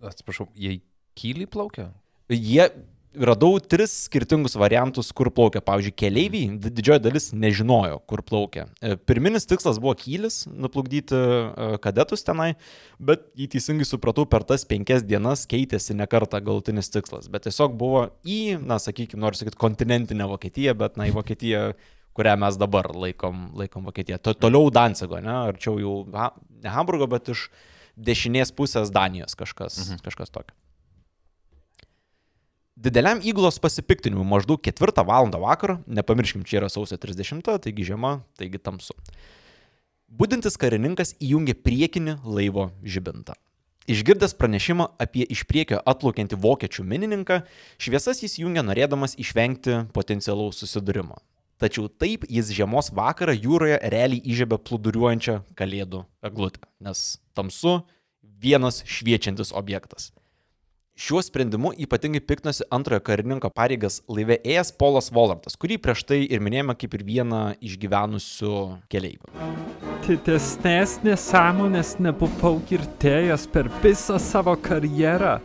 [0.00, 0.78] Atsiprašau, jie
[1.18, 1.90] kyliai plaukia?
[2.32, 2.70] Jie
[3.14, 5.62] radau tris skirtingus variantus, kur plaukia.
[5.64, 8.66] Pavyzdžiui, keleiviai, di- didžioji dalis nežinojo, kur plaukia.
[8.80, 12.52] E, Pirminis tikslas buvo kylis, nuplukdyti e, kadetus tenai,
[13.02, 17.30] bet jį teisingai supratau, per tas penkias dienas keitėsi ne kartą galutinis tikslas.
[17.32, 21.72] Bet tiesiog buvo į, na, sakykime, noriu sakyti, kontinentinę Vokietiją, bet, na, į Vokietiją
[22.16, 24.18] kurią mes dabar laikom, laikom Vokietiją.
[24.22, 27.48] To, toliau Dancigo, ne, arčiau jau ne Hamburgo, bet iš
[28.00, 30.02] dešinės pusės Danijos kažkas, mhm.
[30.06, 30.59] kažkas tokio.
[32.80, 35.26] Dideliam įgulos pasipiktinimui maždaug 4 val.
[35.28, 38.94] vakaro, nepamirškim, čia yra sausio 30, taigi žiema, taigi tamsu.
[40.08, 43.36] Būdintis karininkas įjungė priekinį laivo žibintą.
[43.84, 47.42] Išgirdęs pranešimą apie iš priekio atplaukiantį vokiečių minininką,
[47.76, 51.20] šviesas jis jungia norėdamas išvengti potencialaus susidūrimo.
[51.60, 57.82] Tačiau taip jis žiemos vakarą jūroje realiai įžiebė plūduriuojančią kalėdų eglutę, nes tamsu
[58.24, 60.14] vienas šviečiantis objektas.
[61.00, 66.42] Šiuo sprendimu ypatingai piktinosi antrojo karininko pareigas laive ėjęs Polas Volartas, kurį prieš tai ir
[66.44, 68.56] minėjome kaip ir vieną išgyvenusių
[68.92, 69.30] keleivių.
[70.04, 75.38] Didesnės nesąmonės nebuvau girdėjęs per visą savo karjerą.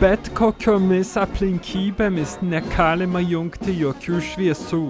[0.00, 4.82] Bet kokiomis aplinkybėmis negalima jungti jokių šviesų.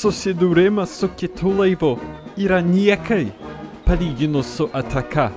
[0.00, 1.92] Susidūrimas su kitu laivu
[2.40, 3.26] yra niekai,
[3.84, 5.28] palyginus su ataka.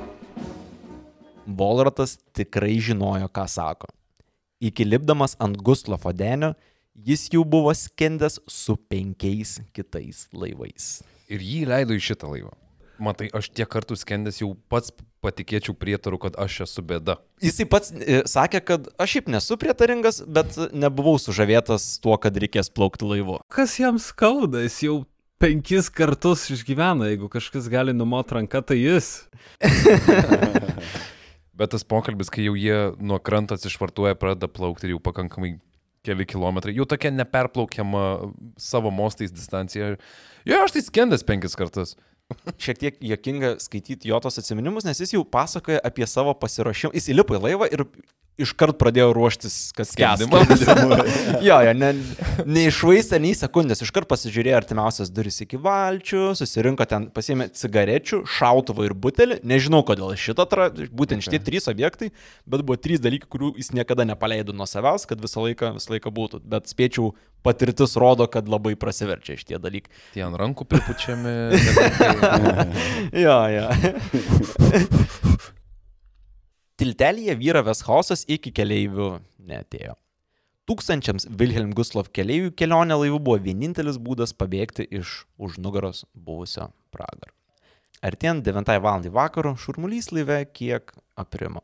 [1.45, 3.89] Volratas tikrai žinojo, ką sako.
[4.63, 6.53] Iki lipdamas ant Guslofo denio,
[6.95, 11.01] jis jau buvo skendęs su penkiais kitais laivais.
[11.27, 12.53] Ir jį leido į šitą laivą.
[13.03, 17.17] Matai, aš tiek kartų skendęs jau pats patikėčiau prietaru, kad aš esu bėda.
[17.43, 22.69] Jisai pats e, sakė, kad aš šiaip nesu prietaringas, bet nebuvau sužavėtas tuo, kad reikės
[22.71, 23.39] plaukti laivu.
[23.51, 24.97] Kas jam skauda, jis jau
[25.43, 29.15] penkis kartus išgyvena, jeigu kažkas gali numot ranką, tai jis.
[31.57, 35.53] Bet tas pokalbis, kai jau jie nuo kranto atsišvartuoja, pradeda plaukti ir jau pakankamai
[36.03, 39.93] keli kilometrai, jau tokia neperplaukiama savo mostais distancija.
[40.49, 41.95] Jo, aš tai skendęs penkis kartus.
[42.63, 46.95] Šiek tiek jokinga skaityti jo tos atsiminimus, nes jis jau pasakoja apie savo pasiruošimą.
[46.97, 47.85] Jis įlipo į laivą ir
[48.41, 50.41] iškart pradėjo ruoštis, kas skęstų.
[51.48, 51.91] jo, jo, ne,
[52.50, 58.98] neišvaistė nei sekundės, iškart pasižiūrėjo artimiausias duris iki valčių, susirinko ten, pasiėmė cigarečių, šautuvą ir
[58.98, 59.39] butelį.
[59.48, 60.69] Nežinau, kodėl šitą, tra...
[60.74, 62.10] būtent šitie trys objektai,
[62.50, 66.13] bet buvo trys dalykai, kurių jis niekada nepaleido nuo savęs, kad visą laiką, visą laiką
[66.13, 66.41] būtų.
[66.50, 67.13] Bet spėčiau,
[67.46, 69.93] patirtis rodo, kad labai prasiverčia šitie dalykai.
[70.15, 71.38] Tie ant rankų pripučiami.
[73.24, 73.67] Jo, jo.
[76.73, 79.09] Tiltelėje vyravęs chaosas iki keleivių
[79.45, 79.93] netėjo.
[80.65, 87.33] Tūkstančiams Wilhelm Guslov keleivių kelionė laivu buvo vienintelis būdas pabėgti iš už nugaros buvusio pragaro.
[88.03, 89.05] Artėjant 9 val.
[89.12, 91.62] vakaro šurmulys laive kiek aprimo.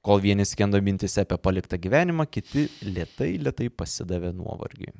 [0.00, 4.94] Kol vieni skendo mintise apie paliktą gyvenimą, kiti lietai, lietai pasidavė nuovargiui.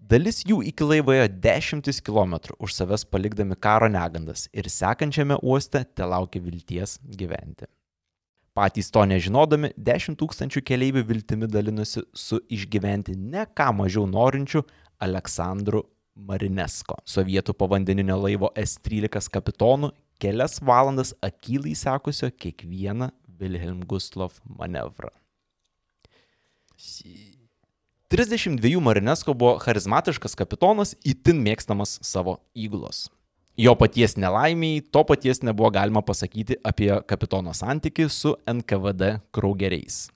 [0.00, 5.84] Dalis jų iki laivo ėjo dešimtis kilometrų už savęs palikdami karo negandas ir sekančiame uoste
[5.84, 7.70] te laukia vilties gyventi.
[8.52, 14.60] Patys to nežinodami, 10 tūkstančių keleivių viltimi dalinosi su išgyventi ne ką mažiau norinčiu
[15.00, 19.88] Aleksandru Marinesko, sovietų povandeninio laivo S-13 kapitonu,
[20.20, 23.08] kelias valandas akylai sekusio kiekvieną
[23.40, 25.08] Wilhelm Guslov manevrą.
[28.12, 33.06] 32 Marinesko buvo charizmatiškas kapitonas, itin mėgstamas savo įgulos.
[33.56, 40.06] Jo paties nelaimiai, to paties nebuvo galima pasakyti apie kapitono santyki su NKVD kraugeriais.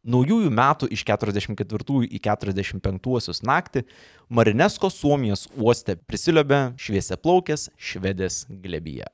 [0.00, 3.82] Naujųjų metų iš 44 į 45 naktį
[4.28, 9.08] Marinesko Suomijos uoste prisiliobė šviesiaplaukės švedės glebyje.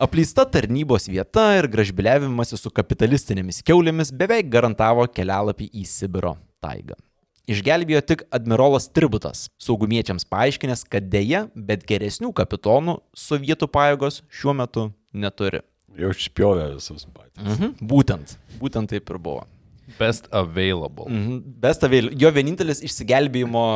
[0.00, 6.96] Apleista tarnybos vieta ir gražbiliavimas su kapitalistinėmis keulėmis beveik garantavo kelialapį į Sibiro taigą.
[7.50, 14.90] Išgelbėjo tik admirolas Tributas, saugumiečiams paaiškinęs, kad dėja, bet geresnių kapitonų sovietų pajėgos šiuo metu
[15.10, 15.64] neturi.
[15.98, 17.42] Jau išpjovė visus patys.
[17.42, 17.74] Mhm.
[17.82, 19.42] Būtent, būtent taip ir buvo.
[19.98, 21.08] Best available.
[21.10, 21.42] Mhm.
[21.60, 22.12] Best avail.
[22.16, 23.66] Jo vienintelis išsigelbėjimo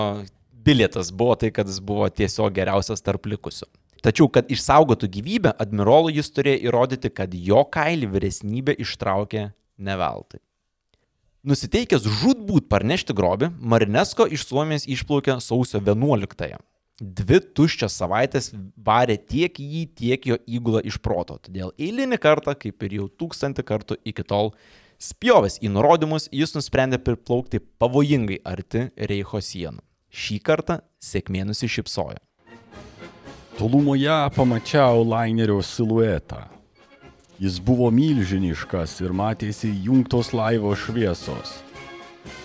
[0.67, 3.67] bilietas buvo tai, kad jis buvo tiesiog geriausias tarp likusių.
[4.07, 9.49] Tačiau, kad išsaugotų gyvybę, admirolui jis turėjo įrodyti, kad jo kailį vyresnybė ištraukė
[9.83, 10.39] neveltui.
[11.47, 16.57] Nusiteikęs žudbūt parnešti grobį, Marinesko iš Suomijos išplaukė sausio 11-ąją.
[16.99, 18.49] Dvi tuščias savaitės
[18.83, 21.37] varė tiek jį, tiek jo įgulą iš proto.
[21.39, 24.51] Todėl eilinį kartą, kaip ir jau tūkstantį kartų iki tol,
[24.99, 29.85] spjovęs į nurodymus, jis nusprendė priplaukti pavojingai arti Reicho sienų.
[30.11, 32.19] Šį kartą sėkmė nusišypsojo.
[33.55, 36.56] Tolumoje pamačiau lainerio siluetą.
[37.37, 41.59] Jis buvo milžiniškas ir matėsi jungtos laivo šviesos.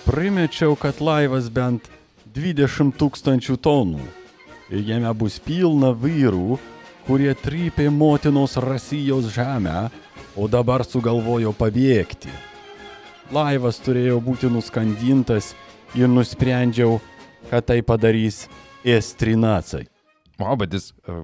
[0.04, 1.88] Primečiau, kad laivas bent
[2.36, 4.04] 20 tūkstančių tonų
[4.71, 6.60] ir jame bus pilna vyrų,
[7.08, 9.89] kurie trypė motinos Rasijos žemę,
[10.36, 12.32] o dabar sugalvojo pabėgti.
[13.32, 15.54] Laivas turėjo būti nuskandintas
[15.95, 16.99] ir nusprendžiau,
[17.47, 18.43] kad tai padarys
[18.84, 19.88] S-13.
[20.41, 21.23] O, bet jis uh,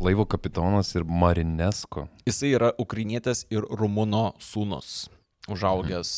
[0.00, 2.06] laivo kapitonas ir Marinesko.
[2.28, 5.08] Jisai yra ukrainietės ir rumuno sūnus,
[5.50, 6.10] užaugęs,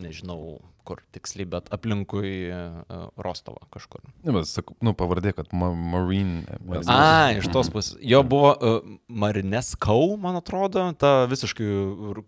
[0.00, 4.00] nežinau, kur tiksliai, bet aplinkui uh, Rostovą kažkur.
[4.24, 6.42] Ne, bet, sakau, nu, pavardė, kad ma Marine.
[6.66, 7.98] Mes, A, iš tos pusės.
[8.02, 8.80] Jo buvo uh,
[9.12, 11.68] Marineskau, man atrodo, ta visiškai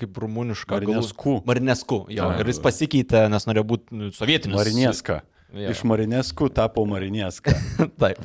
[0.03, 0.79] kaip rumuniška.
[0.79, 1.37] galų- Marinescu.
[1.49, 2.29] Marinescu, jo.
[2.29, 2.39] A.
[2.43, 4.57] Ir jis pasikeitė, nes norėjo būti nu, sovietinis.
[4.61, 5.23] Marinieska.
[5.53, 5.73] Jo.
[5.75, 7.53] Iš Marinesku tapo Marinieska.
[8.01, 8.21] Taip.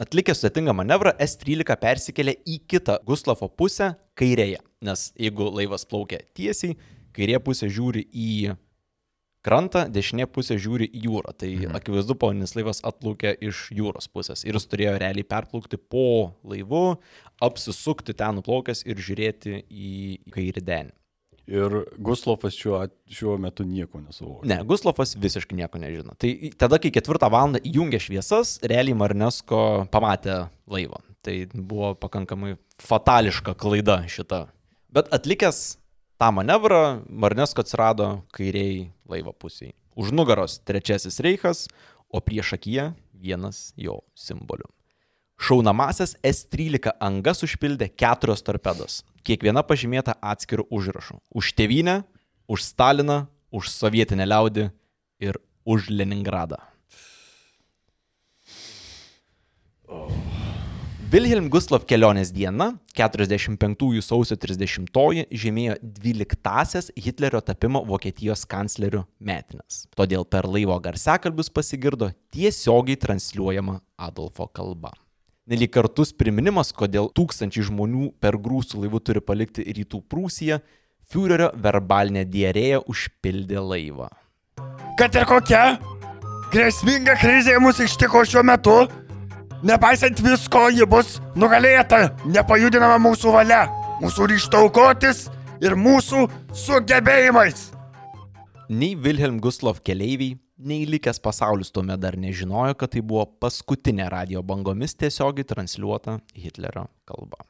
[0.00, 6.78] Atlikęs sudėtingą manevrą, S-13 persikėlė į kitą Guslavo pusę kairėje, nes jeigu laivas plaukia tiesiai,
[7.12, 8.54] kairė pusė žiūri į
[9.44, 11.34] krantą, dešinė pusė žiūri į jūrą.
[11.38, 11.76] Tai mhm.
[11.78, 16.96] akivaizdu, poninis laivas atplaukė iš jūros pusės ir jis turėjo realiai perplaukti po laivu,
[17.42, 19.94] apsisukti ten nuplaukęs ir žiūrėti į
[20.34, 20.96] kairį denį.
[21.50, 24.46] Ir Guslovas šiuo, šiuo metu nieko nesuvokia.
[24.48, 26.14] Ne, Guslovas visiškai nieko nežino.
[26.18, 29.62] Tai tada, kai ketvirtą valandą įjungė šviesas, realiai Marnesko
[29.92, 31.02] pamatė laivą.
[31.22, 34.44] Tai buvo pakankamai fatališka klaida šita.
[34.94, 35.62] Bet atlikęs
[36.22, 39.74] tą manevrą, Marnesko atsirado kairiai laivo pusiai.
[39.98, 41.66] Už nugaros trečiasis reichas,
[42.08, 44.68] o prieš akiją vienas jo simbolių.
[45.42, 51.16] Šaunamasias S-13 angas užpildė keturios torpedos, kiekviena pažymėta atskirų užrašų.
[51.34, 51.96] Už tėvynę,
[52.46, 54.68] už Staliną, už sovietinę liaudį
[55.26, 56.60] ir už Leningradą.
[61.12, 69.88] Wilhelm Guslav kelionės diena, 45 sausio 30 žymėjo 12-asias Hitlerio tapimo Vokietijos kancleriu metinės.
[69.98, 74.94] Todėl per laivo garsiakalbius pasigirdo tiesiogiai transliuojama Adolfo kalba.
[75.50, 80.60] Nelik kartus priminimas, kodėl tūkstančiai žmonių per grūsų laivų turi palikti rytų Prūsiją,
[81.10, 84.06] Führerio verbalinė diarėja užpildė laivą.
[85.00, 85.62] Kad ir kokia
[86.52, 88.76] grėsminga krizė mus ištiko šiuo metu,
[89.66, 93.64] nepaisant visko, ji bus nugalėta, nepajudinama mūsų valia,
[93.98, 95.24] mūsų ryšto aukotis
[95.58, 97.72] ir mūsų sugebėjimais.
[98.70, 104.42] Nei Wilhelm Guslav keleiviai, nei likęs pasaulis tuomet dar nežinojo, kad tai buvo paskutinė radio
[104.46, 107.42] bangomis tiesiogiai transliuota Hitlerio kalba.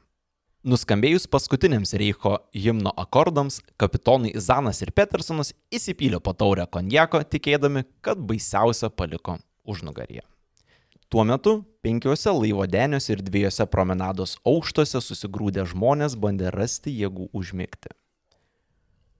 [0.63, 8.21] Nuskambėjus paskutiniams Reicho himno akordams, kapitonai Zanas ir Petersonas įsipylė po taurę konjako, tikėdami, kad
[8.23, 9.35] baisiausia paliko
[9.67, 10.23] užnugaryje.
[11.11, 17.91] Tuo metu penkiuose laivo deniuose ir dviejose promenados aukštuose susigrūdę žmonės bandė rasti jėgų užmigti.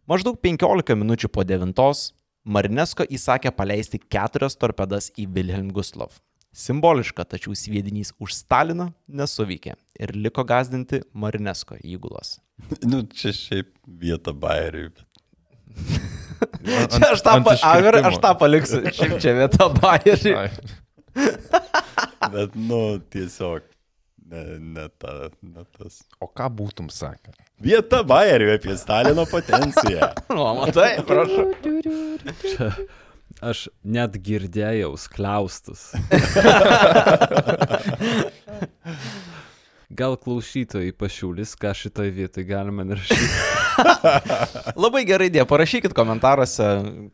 [0.07, 1.75] Maždaug 15 minučių po 9
[2.43, 6.11] Marinesko įsakė paleisti keturias torpedas į Wilhelm Guslav.
[6.53, 12.37] Simboliška, tačiau sviedinys už Staliną nesuveikė ir liko gazdinti Marinesko įgulas.
[12.89, 14.91] Nu, čia šiaip vieta bairiui.
[16.63, 18.81] Čia aš tą, pa, Agar, aš tą paliksiu.
[18.93, 20.33] Šiaip čia vieta Bayerį.
[22.33, 23.65] Bet, nu, tiesiog.
[24.33, 25.99] Ne, ne, ta, ne tas.
[26.17, 27.35] O ką būtum sakę?
[27.61, 30.09] Vieta bairiui apie Stalino potenciją.
[30.33, 31.51] O, matai, prašau.
[32.41, 32.71] Čia
[33.43, 35.91] aš net girdėjau skliaustus.
[39.93, 43.29] Gal klausytojai pasiūlys, ką šitoj vietoj galima rašyti.
[44.83, 46.65] Labai gerai idėja, parašykit komentaruose,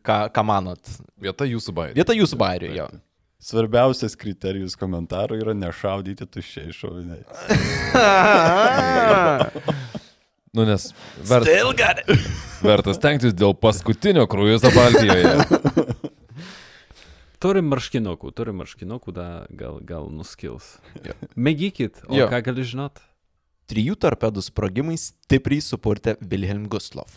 [0.06, 0.80] ką, ką manot.
[1.20, 1.96] Vieta jūsų bairė.
[2.00, 2.88] Vieta jūsų Bayeriui, jo.
[3.40, 7.24] Svarbiausias kriterijus komentarų yra nešaudyti tuščiai šoviniai.
[10.50, 10.88] Nu, nes
[11.30, 11.46] vert,
[12.58, 15.36] vertas tenktis dėl paskutinio kruizo Baltijoje.
[17.40, 20.72] Turim marškinukų, turim marškinukų, da, gal, gal nuskils.
[21.06, 21.14] Jo.
[21.38, 22.26] Mėgykit, o Jo.
[22.28, 22.98] ką gali žinot?
[23.70, 27.14] Trijų torpedų sprogimai stipriai supurtė Wilhelm Guslav.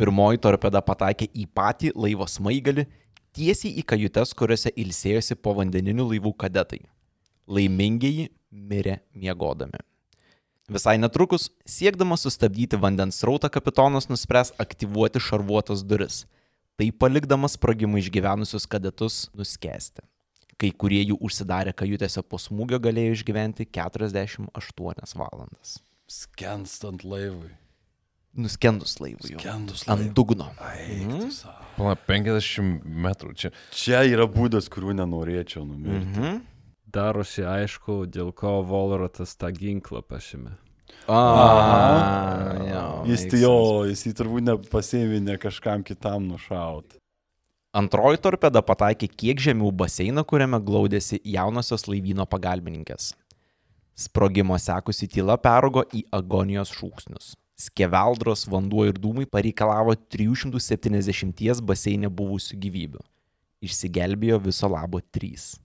[0.00, 2.88] Pirmoji torpeda pataikė į patį laivo smaigalį,
[3.34, 6.84] tiesiai į kajutes, kuriuose ilsėjosi po vandeninių laivų kadetai.
[7.50, 9.82] Laimingieji mirė miegodami.
[10.70, 16.22] Visai netrukus, siekdamas sustabdyti vandens srautą, kapitonas nuspręs aktyvuoti šarvuotas duris,
[16.80, 20.00] tai palikdamas sprogimų išgyvenusius kadetus nuskesti.
[20.56, 25.76] Kai kurie jų užsidarę kajutėse po smūgio galėjo išgyventi 48 valandas.
[26.08, 27.50] Skenstant laivui.
[28.36, 29.30] Nuskendus laivui.
[29.34, 29.38] jau.
[29.40, 30.14] Skendus Ant laivui.
[30.14, 30.48] dugno.
[31.30, 31.54] Savo.
[31.76, 33.50] Pala, 50 metrų čia.
[33.74, 36.18] Čia yra būdas, kuriuo nenorėčiau numirti.
[36.18, 36.42] Mhm.
[36.94, 40.52] Darosi aišku, dėl ko Volrotas tą ginklą pašymė.
[41.08, 46.96] A, Jis tai jo, jis jį turbūt nepasėvinė kažkam kitam nušaut.
[47.74, 53.12] Antroji torpeda pataikė kiek žemiau baseiną, kuriame glaudėsi jaunosios laivyno pagalbininkės.
[53.98, 57.34] Sprogimo sekusi tyla peraugo į agonijos šūksnius.
[57.54, 63.02] Skeveldros, vanduo ir dūmai pareikalavo 370 baseinė buvusių gyvybių.
[63.64, 65.60] Išsigelbėjo viso labo 3.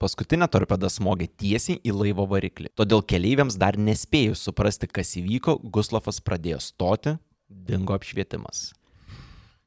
[0.00, 2.70] Paskutinė torpeda smogė tiesiai į laivo variklį.
[2.72, 7.18] Todėl keleiviams dar nespėjus suprasti, kas įvyko, Guslavas pradėjo stoti,
[7.50, 8.70] dingo apšvietimas.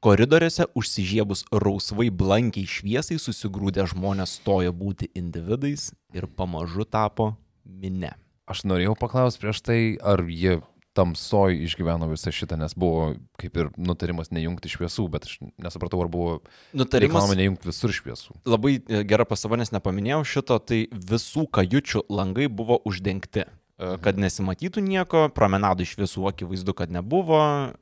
[0.02, 7.30] Koridoriuose užsižiebus rausvai blankiai šviesai susigrūdę žmonės stojo būti individais ir pamažu tapo
[7.64, 8.16] minė.
[8.50, 10.58] Aš norėjau paklausti prieš tai, ar jie
[10.94, 16.10] tamsoj išgyveno visą šitą, nes buvo kaip ir nutarimas nejungti šviesų, bet aš nesupratau, ar
[16.12, 16.36] buvo
[16.76, 18.38] Nutarimas nejungti visur šviesų.
[18.46, 23.48] labai e, gera pasaba, nes nepaminėjau šito, tai visų kajučių langai buvo uždengti.
[23.74, 27.40] Kad nesimatytų nieko, promenadų iš visų akivaizdu, kad nebuvo,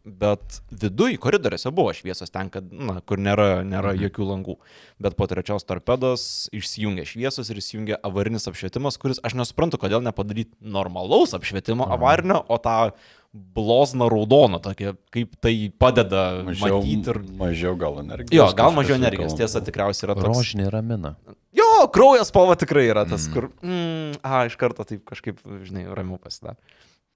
[0.09, 4.57] bet viduj koridoriuose buvo šviesos ten, kad, na, kur nėra, nėra jokių langų.
[5.05, 10.57] Bet po trečios torpedos išsijungia šviesos ir išsijungia avarinis apšvietimas, kuris aš nesuprantu, kodėl nepadaryti
[10.65, 12.79] normalaus apšvietimo avarinio, o tą
[13.33, 17.21] blozną raudoną, tokia, kaip tai padeda Mažiau, matyti ir...
[17.37, 18.37] mažiau gal energijos.
[18.37, 20.41] Jo, gal mažiau energijos, tiesa, tikriausiai yra toks.
[20.41, 21.15] Rožinė ramina.
[21.57, 21.62] Jo,
[21.93, 23.35] kraujas spalva tikrai yra tas, mm.
[23.35, 26.61] kur, mm, a, iš karto taip kažkaip, žinai, ramiau pasidaro.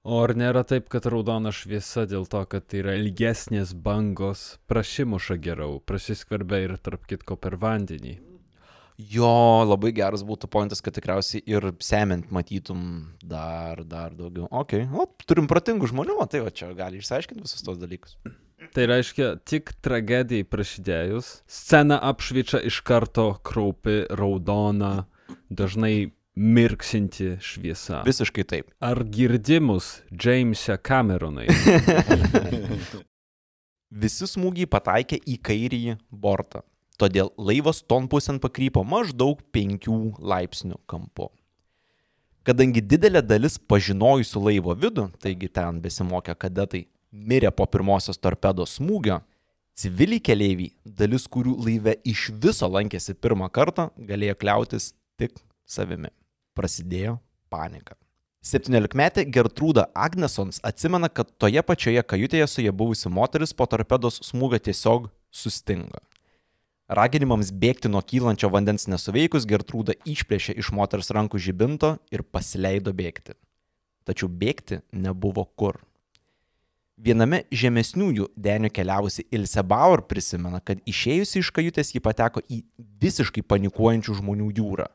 [0.07, 5.35] O ar nėra taip, kad raudona šviesa dėl to, kad tai yra ilgesnės bangos, prašimuša
[5.43, 8.15] geriau, prasiskverbia ir tarp kitko per vandenį?
[8.97, 12.87] Jo, labai geras būtų pointas, kad tikriausiai ir semiant matytum
[13.19, 14.47] dar, dar daugiau.
[14.49, 18.15] Ok, o, turim protingų žmonių, o tai va čia gali išsiaiškinti visus tos dalykus.
[18.57, 25.07] Tai reiškia, tik tragedijai prasidėjus, scena apšviečia iš karto kraupi, raudona,
[25.53, 28.01] dažnai mirksinti šviesa.
[28.07, 28.73] Visiškai taip.
[28.81, 31.49] Ar girdimus James'e Cameronai?
[34.03, 36.65] Visi smūgiai pataikė į kairįjį bortą.
[36.97, 41.29] Todėl laivas ton pusėn pakrypo maždaug 5 laipsnių kampu.
[42.47, 46.87] Kadangi didelė dalis pažinojusių laivo vidų, taigi ten besimokę kadetai,
[47.17, 49.21] mirė po pirmosios torpedos smūgio,
[49.77, 55.39] civiliai keleiviai, dalis kurių laive iš viso lankėsi pirmą kartą, galėjo kliautis tik
[55.69, 56.13] savimi.
[56.57, 57.19] Prasidėjo
[57.53, 57.97] panika.
[58.47, 64.61] 17-metė Gertrūda Agnesons atsimena, kad toje pačioje kajutėje su jie buvusi moteris po torpedos smūgio
[64.69, 65.99] tiesiog sustingo.
[66.87, 73.35] Raginimams bėgti nuo kylančio vandens nesuveikus, Gertrūda išplėšė iš moters rankų žibinto ir pasileido bėgti.
[74.07, 75.81] Tačiau bėgti nebuvo kur.
[76.97, 82.63] Viename žemesniųjų denių keliavusi Ilse Bauer prisimena, kad išėjusi iš kajutės ji pateko į
[83.03, 84.87] visiškai panikuojančių žmonių jūrą.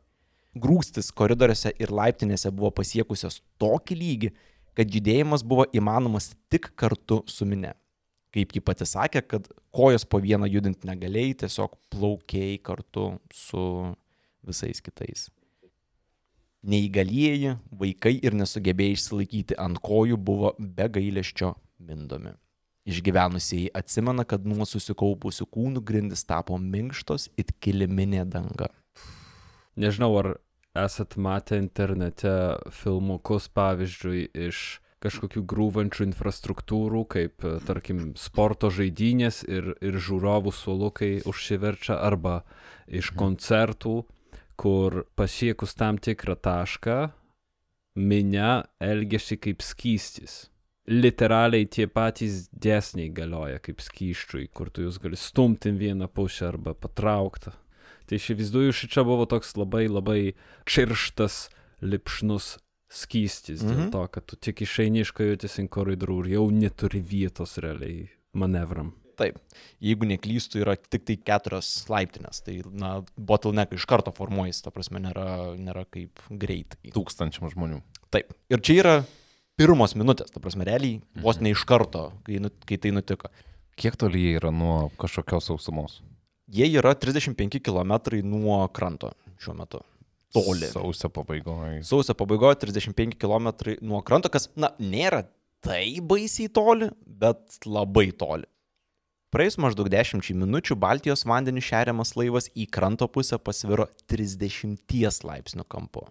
[0.58, 4.32] Grūstis koridoriuose ir laiptinėse buvo pasiekusios tokį lygį,
[4.74, 7.76] kad judėjimas buvo įmanomas tik kartu su mine.
[8.34, 13.64] Kaip ji pati sakė, kad kojos po vieną judinti negalėjai, tiesiog plaukiai kartu su
[14.42, 15.30] visais kitais.
[16.66, 22.36] Neįgalieji, vaikai ir nesugebėję išsilaikyti ant kojų buvo be gailesčio mindomi.
[22.90, 28.72] Išgyvenusieji atsimena, kad nuo susikaupusių kūnų grindis tapo minkštos it kiliminė danga.
[29.78, 30.32] Nežinau, ar
[30.78, 32.34] esat matę internete
[32.74, 41.12] filmukus, pavyzdžiui, iš kažkokių grūvančių infrastruktūrų, kaip, e, tarkim, sporto žaidynės ir, ir žiūrovų suolukai
[41.26, 42.42] užsiverčia, arba
[42.88, 44.04] iš koncertų,
[44.62, 47.00] kur pasiekus tam tikrą tašką,
[47.98, 50.51] minia elgesi kaip skystis.
[50.90, 56.74] Literaliai tie patys dėsniai galioja kaip skyščiui, kur tu jūs gali stumti vieną pusę arba
[56.74, 57.54] patraukti.
[58.10, 60.34] Tai iš įsivaizduoju, šičia buvo toks labai labai
[60.66, 61.50] čirštas,
[61.86, 62.58] lipšnus
[62.92, 63.70] skystis, mhm.
[63.70, 63.92] dėl Mhm.
[63.94, 68.92] to, kad tu tik išeini iš kajutės į koridorių ir jau neturi vietos realiai manevram.
[69.22, 69.38] Taip,
[69.80, 75.00] jeigu neklystų, yra tik tai keturios laiptinės, tai, na, bottleneck iš karto formuojasi, ta prasme,
[75.04, 76.90] nėra, nėra kaip greitai.
[76.96, 77.84] Tūkstančiam žmonių.
[78.10, 78.96] Taip, ir čia yra
[79.60, 83.30] pirmos minutės, ta prasme, realiai vos ne iš karto, kai, nu- kai tai nutiko.
[83.80, 86.02] Kiek toli jie yra nuo kažkokios sausumos?
[86.52, 87.94] Jie yra 35 km
[88.28, 89.80] nuo kranto šiuo metu.
[90.34, 90.68] Toli.
[90.72, 91.84] Sausio pabaigoje.
[91.84, 93.48] Sausio pabaigoje 35 km
[93.82, 95.26] nuo kranto, kas, na, nėra
[95.62, 98.48] tai baisiai toli, bet labai toli.
[99.32, 106.04] Praėjus maždaug 10 minučių Baltijos vandeniu šeriamas laivas į kranto pusę pasviro 30 laipsnių kampu.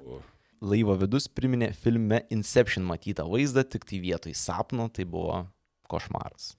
[0.61, 5.47] Laivo vidus priminė filme Inception matytą vaizdą, tik tai vietoj sapno tai buvo
[5.89, 6.55] košmaras.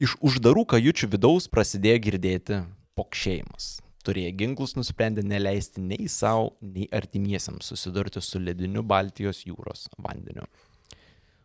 [0.00, 2.58] Iš uždarų kajučių vidaus prasidėjo girdėti
[3.00, 3.78] pokšėjimas.
[4.04, 10.44] Turėję ginklus nusprendė neleisti nei savo, nei artimiesiams susidurti su lediniu Baltijos jūros vandeniu.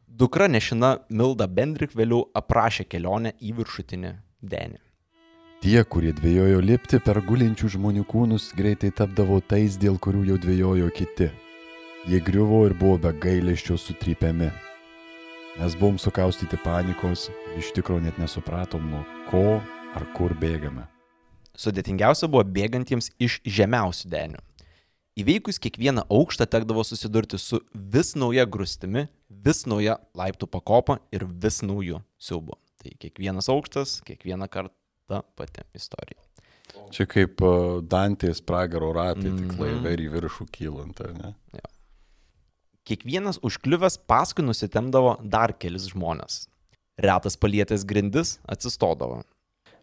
[0.07, 4.83] Dukra nešina Milda Bendrik vėliau aprašė kelionę į viršutinį denį.
[5.63, 10.91] Tie, kurie dvėjojo lipti per gulinčių žmonių kūnus, greitai tapdavo tais, dėl kurių jau dvėjojo
[10.99, 11.31] kiti.
[12.07, 14.49] Jie griuvo ir buvo be gailesčio sutrypiami.
[15.59, 19.01] Mes buvom sukaustyti panikos ir iš tikrųjų net nesupratom, nuo
[19.31, 19.61] ko
[19.95, 20.85] ar kur bėgame.
[21.57, 24.43] Sudėtingiausia buvo bėgantiems iš žemiausių denių.
[25.15, 31.61] Įveikus kiekvieną aukštą tekdavo susidurti su vis nauja grūstimi, vis nauja laiptų pakopa ir vis
[31.63, 32.59] naujų siaubu.
[32.83, 36.19] Tai kiekvienas aukštas, kiekvieną kartą pati istorija.
[36.91, 39.61] Čia kaip uh, Dantės pragaro ratai, tik Mhm.
[39.63, 41.31] laivai ir į viršų kylant, ar ne?
[42.85, 46.43] Kiekvienas užkliuvęs paskui nusitemdavo dar kelis žmonės.
[47.01, 49.23] Retas palietęs grindis atsistodavo.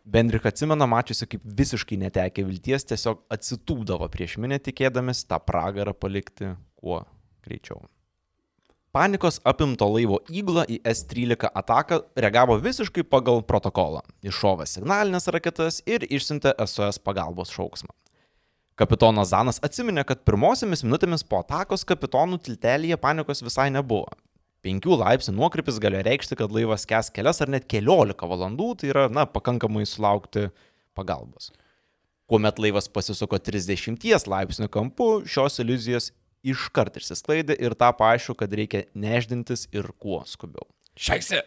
[0.06, 6.52] Bendrik atsimena mačiusi, kaip visiškai netekę vilties tiesiog atsitūdavo prieš minę tikėdamis tą pragarą palikti
[6.78, 7.00] kuo
[7.42, 7.82] greičiau.
[8.94, 14.04] Panikos apimto laivo įgula į S-13 ataką reagavo visiškai pagal protokolą.
[14.22, 17.90] Iššovė signalinės raketas ir išsiuntė SOS pagalbos šauksmą.
[18.82, 24.08] Kapitonas Zanas atsiminė, kad pirmosiomis minutėmis po atakos kapitonų tiltelėje panikos visai nebuvo.
[24.66, 29.04] Penkių laipsnių nuokrypis gali reikšti, kad laivas kes kelias ar net keliolika valandų, tai yra,
[29.10, 30.48] na, pakankamai sulaukti
[30.98, 31.52] pagalbos.
[32.30, 36.10] Kuomet laivas pasisuko 30 laipsnių kampu, šios iliuzijos
[36.42, 40.66] iškart išsisklaidė ir tapo aišku, kad reikia neždintis ir kuo skubiau.
[40.98, 41.38] Šaisi.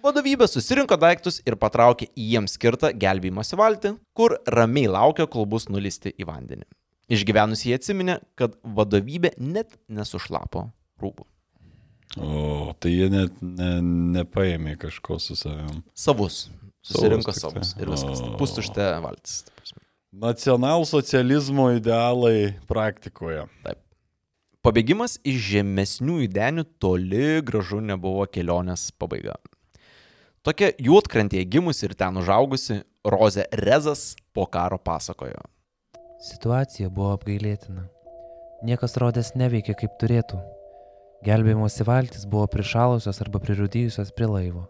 [0.00, 5.68] Vadovybė susirinko daiktus ir patraukė į jiems skirtą gelbėjimosi valtį, kur ramiai laukia, kol bus
[5.68, 6.64] nulisti į vandenį.
[7.10, 10.68] Išgyvenusiai atsiminė, kad vadovybė net nesušlapo
[11.02, 11.26] rūbų.
[12.18, 13.70] O, tai jie net ne,
[14.16, 15.84] nepaėmė kažko su savim.
[15.94, 16.48] Savus.
[16.86, 18.24] Susirinko Savus savus ir viskas.
[18.40, 19.44] Pustuštė valtis.
[20.10, 23.44] Nacionalsocializmo idealai praktikoje.
[24.64, 29.36] Pabėgimas iš žemesnių įdenių toli gražu nebuvo kelionės pabaiga.
[30.40, 35.42] Tokia juotkrantėje gimusi ir ten užaugusi Rozė Rezas po karo pasakojo.
[36.24, 37.84] Situacija buvo apgailėtina.
[38.64, 40.40] Niekas rodės neveikė kaip turėtų.
[41.28, 44.64] Gelbėjimosi valtis buvo prišalusios arba prirūdyjusios prie laivo.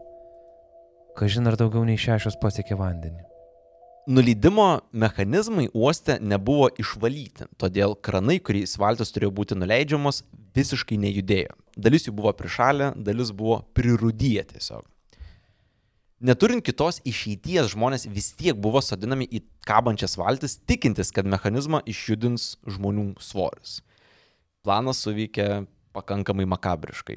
[1.14, 3.22] Kažin ar daugiau nei šešios pasiekė vandenį.
[4.10, 10.24] Nuleidimo mechanizmai uoste nebuvo išvalyti, todėl kranai, kuriais valtis turėjo būti nuleidžiamos,
[10.56, 11.54] visiškai nejudėjo.
[11.78, 14.82] Dalis jų buvo prišalę, dalis buvo prirūdyję tiesiog.
[16.20, 22.58] Neturint kitos išeities, žmonės vis tiek buvo sodinami į kabančias valtis, tikintis, kad mechanizmą išjudins
[22.68, 23.78] žmonių svoris.
[24.60, 25.64] Planas suveikė
[25.96, 27.16] pakankamai makabriškai.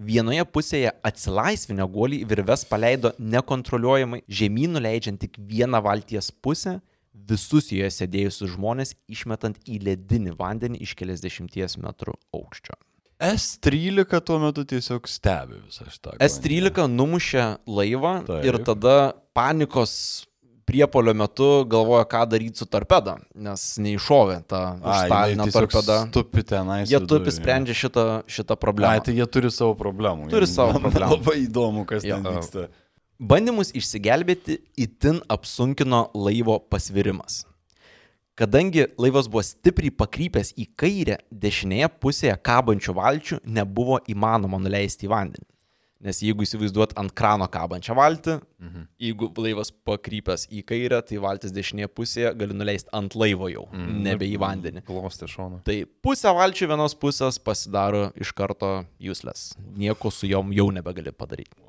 [0.00, 6.78] Vienoje pusėje atsilaisvinę guolį virves paleido nekontroliuojamai žemyn nuleidžiant tik vieną valties pusę,
[7.12, 12.80] visus joje sėdėjusius žmonės išmetant į ledinį vandenį iš keliasdešimties metrų aukščio.
[13.20, 16.16] S13 tuo metu tiesiog stebi visą šitą.
[16.24, 18.44] S13 numušė laivą Taip.
[18.48, 18.96] ir tada
[19.36, 19.92] panikos
[20.70, 25.96] priepolio metu galvoja, ką daryti su torpeda, nes neiššovė tą Stalino torpedą.
[26.14, 26.90] Tupi tenais.
[26.90, 29.02] Jie tupi sprendžia šitą, šitą problemą.
[29.04, 30.30] tai jie turi savo problemų.
[30.30, 31.10] Turi Jiem savo problemų.
[31.18, 32.20] Labai įdomu, kas Jo.
[32.20, 32.68] ten vyksta.
[33.20, 37.42] Bandymus išsigelbėti itin apsunkino laivo pasvirimas.
[38.40, 45.10] Kadangi laivas buvo stipriai pakrypęs į kairę, dešinėje pusėje kabančių valčių nebuvo įmanoma nuleisti į
[45.12, 45.44] vandenį.
[46.00, 48.86] Nes jeigu įsivaizduot ant krano kabančią valtį, mhm.
[49.04, 54.00] jeigu laivas pakrypęs į kairę, tai valtis dešinėje pusėje gali nuleisti ant laivo jau, mhm.
[54.08, 54.86] nebe į vandenį.
[54.88, 55.60] Glostė šoną.
[55.68, 59.52] Tai pusę valčių vienos pusės pasidaro iš karto useless.
[59.76, 61.60] Nieko su jom jau nebegali padaryti.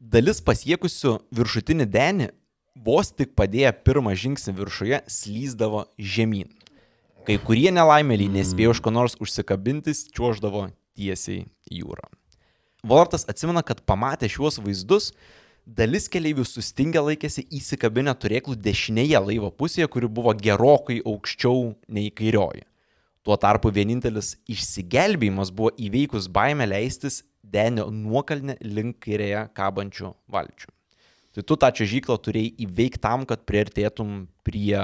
[0.00, 2.32] Dalis pasiekusių viršutinį denį
[2.74, 6.50] vos tik padėję pirmą žingsnį viršuje slyzdavo žemyn.
[7.26, 12.08] Kai kurie nelaimėliai nespėjo iš ko nors užsikabintis, čiuoždavo tiesiai į jūrą.
[12.82, 15.12] Volartas atsimena, kad pamatę šiuos vaizdus,
[15.62, 22.66] dalis keleivių sustingę laikėsi įsikabinę turėklų dešinėje laivo pusėje, kuri buvo gerokai aukščiau nei kairioji.
[23.22, 30.72] Tuo tarpu vienintelis išsigelbėjimas buvo įveikus baimę leistis denio nuokalnę link kairėje kabančių valčių.
[31.32, 34.76] Tai tu tą čiažyklą turėjai įveikti tam, kad priartėtum prie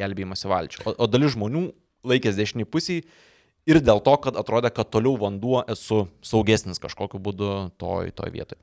[0.00, 0.84] gelbėjimosi valčių.
[0.88, 1.66] O, o dalis žmonių
[2.08, 3.04] laikės dešiniai pusiai
[3.68, 8.60] ir dėl to, kad atrodė, kad toliau vanduo esu saugesnis kažkokiu būdu toj, toj vietoje.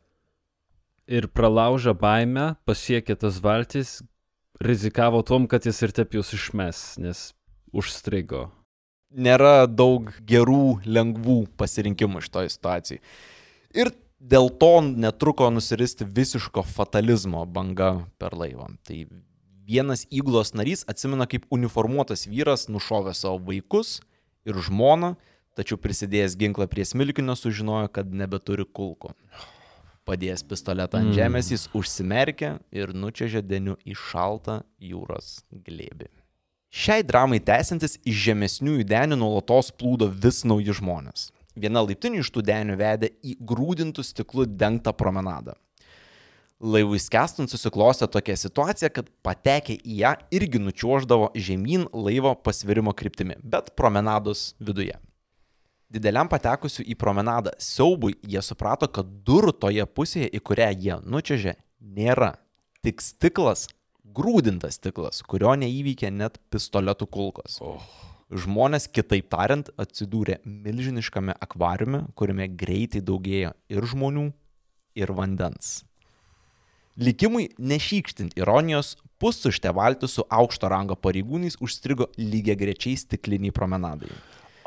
[1.07, 3.99] Ir pralaužę baimę, pasiekė tas valtis,
[4.59, 7.29] rizikavo tom, kad jis ir taip jūs išmes, nes
[7.71, 8.47] užstrigo.
[9.13, 12.99] Nėra daug gerų, lengvų pasirinkimų iš toj situacijai.
[13.77, 18.69] Ir dėl to netruko nusiristi visiško fatalizmo banga per laivą.
[18.87, 19.05] Tai
[19.67, 23.99] vienas įglos narys atsimena, kaip uniformuotas vyras nušovė savo vaikus
[24.47, 25.15] ir žmoną,
[25.57, 29.13] tačiau prisidėjęs ginklą prie smilkinio sužinojo, kad nebeturi kulko.
[30.07, 36.07] Padėjęs pistoletą ant žemės, jis užsimerkė ir nučiažė deniu į šaltą jūros glėbį.
[36.71, 41.29] Šiai dramai tęsiantis iš žemesnių įdenių nuolatos plūdo vis nauji žmonės.
[41.57, 45.55] Viena laiptinių iš tų denių vedė į grūdintų stiklų dengtą promenadą.
[46.57, 53.37] Laivui skestant susiklostė tokia situacija, kad patekę į ją irgi nučiuoždavo žemyn laivo pasvirimo kryptimi,
[53.43, 54.97] bet promenados viduje.
[55.93, 61.55] Dideliam patekusiu į promenadą siaubui jie suprato, kad durų toje pusėje, į kurią jie nučiažė,
[61.79, 62.33] nėra.
[62.83, 63.67] Tik stiklas,
[64.17, 67.61] grūdintas stiklas, kurio neįvykė net pistoletų kulkos.
[67.61, 67.85] Oh.
[68.27, 74.25] Žmonės, kitaip tariant, atsidūrė milžiniškame akvariume, kuriame greitai daugėjo ir žmonių,
[74.99, 75.85] ir vandens.
[76.97, 84.09] Likimui nešykštint ironijos, pustuštė valtis su aukšto rango pareigūnais užstrigo lygiai grečiai stikliniai promenadai.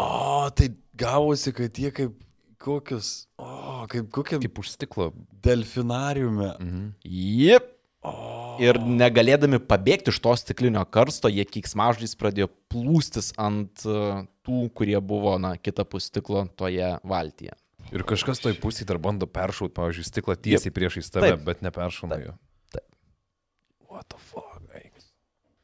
[0.00, 2.14] O, tai gavosi, kad jie kaip
[2.62, 5.10] kokius, o, kaip kokiam Kaip už stiklo.
[5.42, 6.54] delfinariume.
[6.60, 6.88] Mhm.
[8.00, 8.64] Jip.
[8.64, 14.98] Ir negalėdami pabėgti iš to stiklinio karsto, jie kiksmaždžiais pradėjo plūstis ant e, tų, kurie
[15.00, 17.56] buvo, na, kitapus stiklo toje valtyje.
[17.90, 21.44] Ir kažkas toj pusėje dar bando peršauti, pavyzdžiui, stiklą tiesiai priešais tave, Taip.
[21.46, 22.34] bet neperšauna jo.
[22.72, 22.86] Taip.
[23.88, 24.92] What the fuck, eik.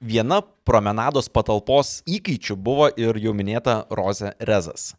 [0.00, 4.94] Viena promenados patalpos įkaičių buvo ir jau minėta Rozė Rezas.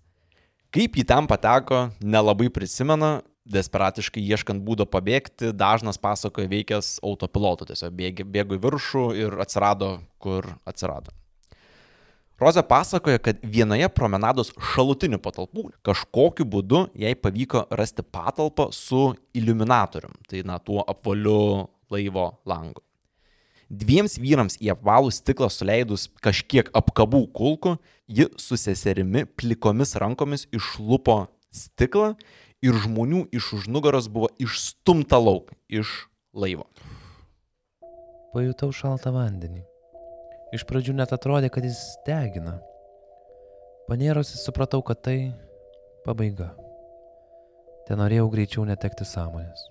[0.74, 3.22] Kaip ji ten pateko, nelabai prisimena,
[3.52, 10.00] desperatiškai ieškant būdo pabėgti, dažnas pasakoja veikęs autopilotu, tiesiog bėgi- bėgo į viršų ir atsirado,
[10.20, 11.14] kur atsirado.
[12.38, 20.14] Rozė pasakoja, kad vienoje promenados šalutinių patalpų kažkokiu būdu jai pavyko rasti patalpą su iliuminatorium,
[20.30, 22.84] tai na tuo apvaliu laivo langu.
[23.68, 27.74] Dviems vyrams į apvalų stiklą suleidus kažkiek apkabų kulkų,
[28.08, 32.14] ji su seserimi plikomis rankomis išlupo stiklą
[32.66, 36.68] ir žmonių iš už nugaros buvo išstumta lauk iš laivo.
[38.34, 39.64] Pajutau šaltą vandenį.
[40.56, 42.58] Iš pradžių net atrodė, kad jis degina.
[43.88, 45.18] Panėrusi supratau, kad tai
[46.06, 46.54] pabaiga.
[47.88, 49.68] Ten norėjau greičiau netekti sąmonės.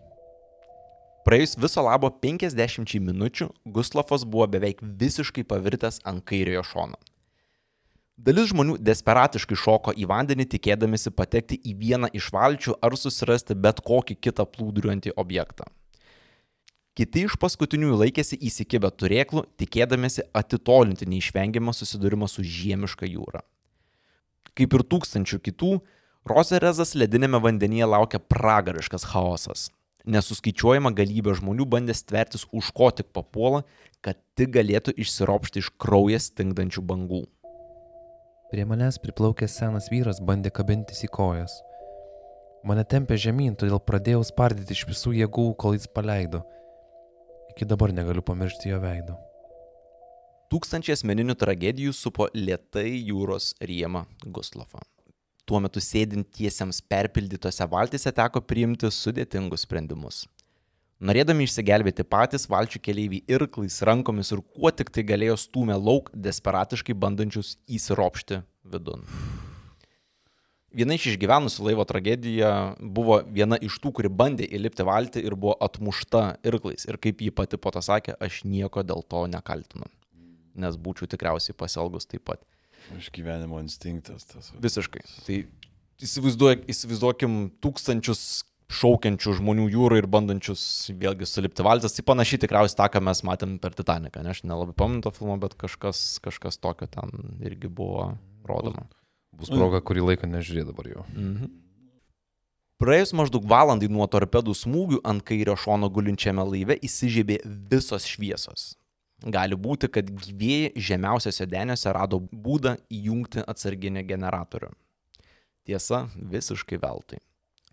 [1.26, 7.00] Praėjus viso labo 50 minučių, Guslafas buvo beveik visiškai pavirtęs ant kairiojo šono.
[8.16, 13.82] Dalis žmonių desperatiškai šoko į vandenį, tikėdamėsi patekti į vieną iš valčių ar susirasti bet
[13.84, 15.68] kokį kitą plūduriuojantį objektą.
[16.96, 23.44] Kiti iš paskutiniųjų laikėsi įsikibę turėklų, tikėdamėsi atitolinti neišvengiamą susidūrimą su žiemiška jūra.
[24.56, 25.72] Kaip ir tūkstančių kitų,
[26.26, 29.68] Roserezas ledinėme vandenyje laukia pragariškas chaosas.
[30.10, 33.60] Nesuskaičiuojama galybė žmonių bandė stvertis už ko tik papuola,
[34.00, 37.22] kad tik galėtų išsiropšti iš kraujas stingdančių bangų.
[38.50, 41.56] Prie manęs priplaukęs senas vyras bandė kabintis į kojas.
[42.66, 46.44] Mane tempė žemyn, todėl pradėjau spardyti iš visų jėgų, kol jis paleido.
[47.50, 49.16] Iki dabar negaliu pamiršti jo veido.
[50.46, 54.78] Tūkstančiai asmeninių tragedijų supo lietai jūros riemą Guslofą.
[55.42, 60.22] Tuo metu sėdintiesiems perpildytose valtyse teko priimti sudėtingus sprendimus.
[60.96, 66.96] Norėdami išsigelbėti patys, valčių keleiviai irklais, rankomis ir kuo tik tai galėjo stūmė lauk, desperatiškai
[66.96, 68.40] bandančius įsiropšti
[68.72, 69.04] vidun.
[70.76, 75.54] Viena iš išgyvenusių laivo tragediją buvo viena iš tų, kuri bandė įlipti valtį ir buvo
[75.68, 76.88] atmušta irklais.
[76.88, 79.88] Ir kaip ji pati po to sakė, aš nieko dėl to nekaltinu.
[80.56, 82.40] Nes būčiau tikriausiai pasielgus taip pat.
[82.96, 84.52] Iš gyvenimo instinktas tas.
[84.64, 85.04] Visiškai.
[85.28, 85.38] Tai
[86.04, 90.62] įsivaizduok, įsivaizduokim tūkstančius šaukiančių žmonių jūrą ir bandančius
[90.98, 91.94] vėlgi sulipti valtis.
[91.96, 94.24] Tai panašiai tikriausiai tą, ką mes matėm per Titaniką.
[94.26, 94.34] Ne?
[94.34, 97.12] Aš nelabai pamenu to filmo, bet kažkas, kažkas tokio ten
[97.46, 98.88] irgi buvo rodoma.
[99.36, 101.06] Bus proga kurį laiką nežiūrėti dabar jau.
[101.14, 101.52] Mhm.
[102.76, 107.38] Praėjus maždaug valandai nuo torpedų smūgių ant kairio šono gulinčiame laive įsižiebė
[107.72, 108.74] visos šviesos.
[109.24, 114.68] Gali būti, kad gyvėjai žemiausiose deniuose rado būdą įjungti atsarginį generatorių.
[115.64, 117.22] Tiesa, visiškai veltui.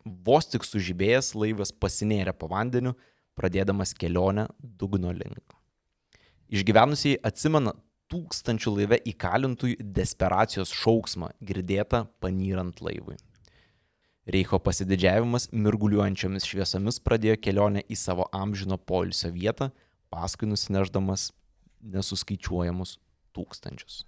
[0.04, 2.94] Vos tik sužibėjęs laivas pasinėrė po vandeniu,
[3.40, 5.56] pradėdamas kelionę dugno link.
[6.54, 7.74] Išgyvenusiai atsimena
[8.12, 13.16] tūkstančių laive įkalintųjų desperacijos šauksmą girdėtą panyrant laivui.
[14.30, 19.72] Reicho pasididžiavimas mirguliuojančiomis šviesomis pradėjo kelionę į savo amžino poilsio vietą,
[20.14, 21.32] paskui nusineždamas
[21.84, 22.98] nesuskaičiuojamus
[23.36, 24.04] tūkstančius.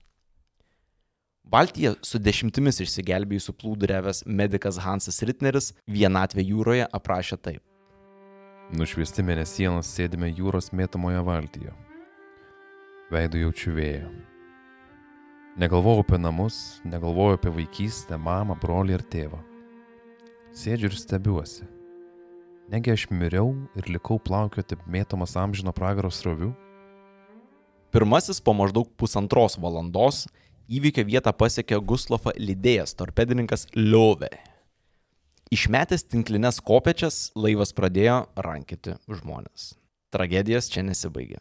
[1.45, 7.61] Baltyje su dešimtimis išsigelbėjusių plūduriavęs medikas Hansas Ritneris vienatvę jūroje aprašė taip.
[8.73, 11.73] Nušviesti mėnesienos sėdime jūros mėtamoje valtyje.
[13.13, 14.09] Veidu jaučiu vėją.
[15.61, 19.37] Negalvoju apie namus, negalvoju apie vaikystę, mamą, brolį ir tėvą.
[20.57, 21.69] Sėdžiu ir stebiuosi.
[22.73, 26.49] Negi aš miriau ir likau plaukioti mėtomas amžino pragaro srovių?
[27.93, 30.25] Pirmasis po maždaug pusantros valandos
[30.71, 34.29] įvykio vietą pasiekė Guslofą lydėjęs torpedininkas Liove.
[35.53, 39.75] Išmetęs tinklinės kopečias, laivas pradėjo rankyti žmonės.
[40.13, 41.37] Tragedijas čia nesibaigė.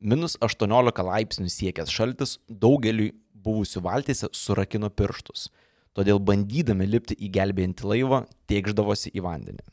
[0.00, 3.12] Minus 18 laipsnių siekęs šaltis daugeliui
[3.44, 5.50] buvusių valtyse surakino pirštus,
[5.96, 9.64] todėl bandydami lipti į gelbėjantį laivą, tiekždavosi į vandenį.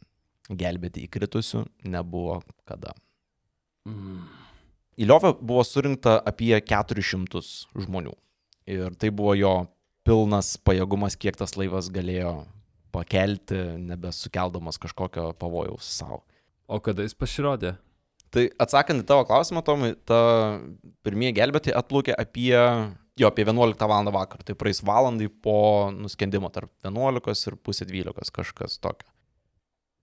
[0.51, 2.91] Gelbėti įkritusių nebuvo kada.
[4.99, 7.41] Į Liovę buvo surinkta apie 400
[7.79, 8.11] žmonių.
[8.69, 9.53] Ir tai buvo jo
[10.07, 12.41] pilnas pajėgumas, kiek tas laivas galėjo
[12.91, 16.21] pakelti, nebesukeldamas kažkokio pavojaus savo.
[16.67, 17.75] O kada jis pasirodė?
[18.31, 20.61] Tai atsakant į tavo klausimą, Tomai, ta
[21.03, 22.55] pirmieji gelbėtojai atplaukė apie,
[23.19, 24.11] jo, apie 11 val.
[24.15, 24.43] vakar.
[24.47, 29.09] Tai praeis valandai po nuskendimo tarp 11 ir pusė 12, kažkas tokio.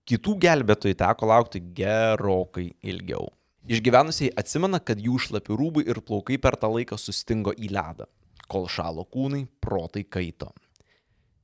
[0.09, 3.29] Kitų gelbėtojų teko laukti gerokai ilgiau.
[3.69, 8.07] Išgyvenusiai atsimena, kad jų šlapi rūbai ir plaukai per tą laiką sustingo į ledą,
[8.49, 10.49] kol šalo kūnai, protai kaito.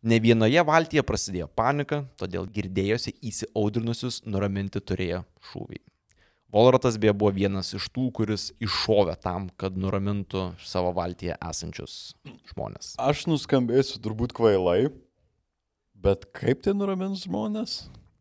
[0.05, 5.81] Ne vienoje valtyje prasidėjo panika, todėl girdėjosi įsiaudrinusius nuraminti turėjo šūviai.
[6.55, 12.13] Volratas beje buvo vienas iš tų, kuris iššovė tam, kad nuramintų savo valtyje esančius
[12.53, 12.93] žmonės.
[13.01, 14.91] Aš nuskambėsiu turbūt kvailai,
[16.05, 17.73] bet kaip tai nuramins žmonės?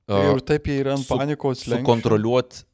[0.08, 1.84] A, Ir taip jie yra ant su- panikos slenksčio.
[1.84, 2.73] Sukontroliuoti uh,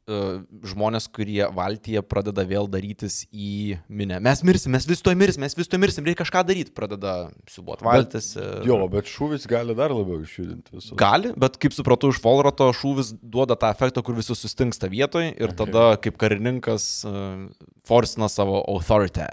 [0.71, 4.19] žmonės, kurie valtyje pradeda vėl darytis į minę.
[4.23, 6.73] Mes mirsim, mes vis to mirsim, mes vis to mirsim, reikia kažką daryti.
[6.75, 8.35] Pradeda siubuoti valtis.
[8.37, 10.95] ir- Jo, bet šūvis gali dar labiau išjudinti visą.
[10.99, 15.49] Gali, bet kaip supratau, iš Volrato šūvis duoda tą efektą, kur visi sustingsta vietoje ir
[15.51, 15.65] Okay.
[15.65, 17.47] tada kaip karininkas uh,
[17.87, 19.27] forsina savo authority.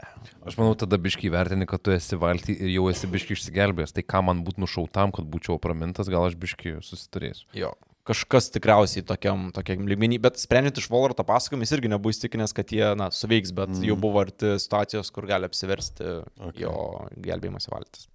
[0.48, 3.92] Aš manau, tada biškai vertini, kad tu esi valty ir jau esi biškai išsigelbėjęs.
[3.92, 7.44] Tai ką man būtų nušautam, kad būčiau pramintas, gal aš biškai susiturėsiu.
[7.54, 7.74] Jo.
[8.09, 12.72] Kažkas tikriausiai tokiam, tokiam lygmenį, bet sprendžiant iš Volrato pasakojimų, jis irgi nebuvo įstikinęs, kad
[12.72, 13.84] jie, na, suveiks, bet mm.
[13.90, 16.06] jau buvo arti situacijos, kur gali apsiversti
[16.38, 16.62] Okay.
[16.62, 16.72] jo
[17.20, 18.09] gelbėjimas valtis.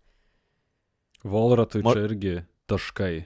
[1.23, 2.33] Volratui Mar- čia irgi
[2.71, 3.25] taškai.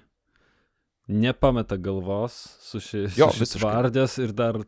[1.07, 3.63] Nepameta galvos su visiškai.
[3.63, 4.59] vardės ir dar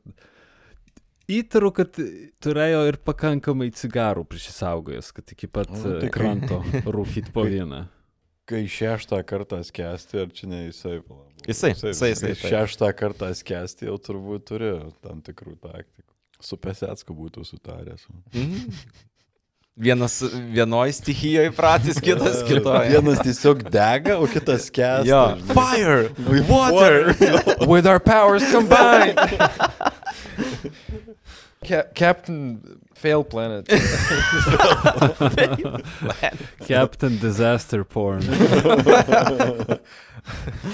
[1.30, 2.00] įtaru, kad
[2.41, 7.86] turėjo ir pakankamai cigarų prisisaugojęs, kad iki pat Nu, e, kranto rūkyti po vieną.
[8.50, 10.95] Kai šeštą kartą skęsti, ar čia ne jisai?
[11.45, 12.47] Jisai, jisai, jisai, taip.
[12.50, 14.72] Šeštą kartą skęsti jau turbūt turi
[15.06, 16.08] tam tikrų taktikų.
[16.41, 18.08] Su Pesetsku būtų sutaręs.
[18.34, 18.74] Mhm.
[19.80, 20.18] Vienas
[20.52, 22.89] vienoje stichijoje pratis, kitas kitoje.
[22.91, 25.06] Vienas tiesiog dega, o kitas skęsta.
[25.08, 25.56] Žinai.
[25.56, 26.10] Fire!
[26.50, 27.14] Water!
[27.70, 29.16] With our powers combined!
[31.70, 32.57] Ca Captain
[32.97, 33.70] Fail Planet.
[36.67, 38.22] Captain Disaster Porn.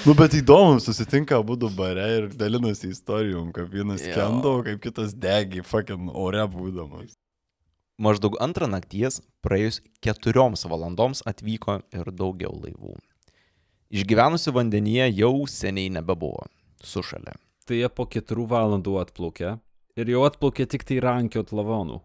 [0.05, 4.13] nu, bet įdomu, susitinka būdų bare ir dalinasi istorijom, kaip vienas Jo.
[4.15, 7.15] kendo, kaip kitas degi, fucking ore būdamas.
[7.99, 12.95] Maždaug antrą nakties, praėjus keturioms valandoms atvyko ir daugiau laivų.
[13.95, 16.47] Išgyvenusių vandenyje jau seniai nebebuvo.
[16.83, 17.37] Sušalė.
[17.65, 19.55] Tai jie po keturių valandų atplaukė
[19.99, 22.01] ir jau atplaukė tik tai rankiot lavonų.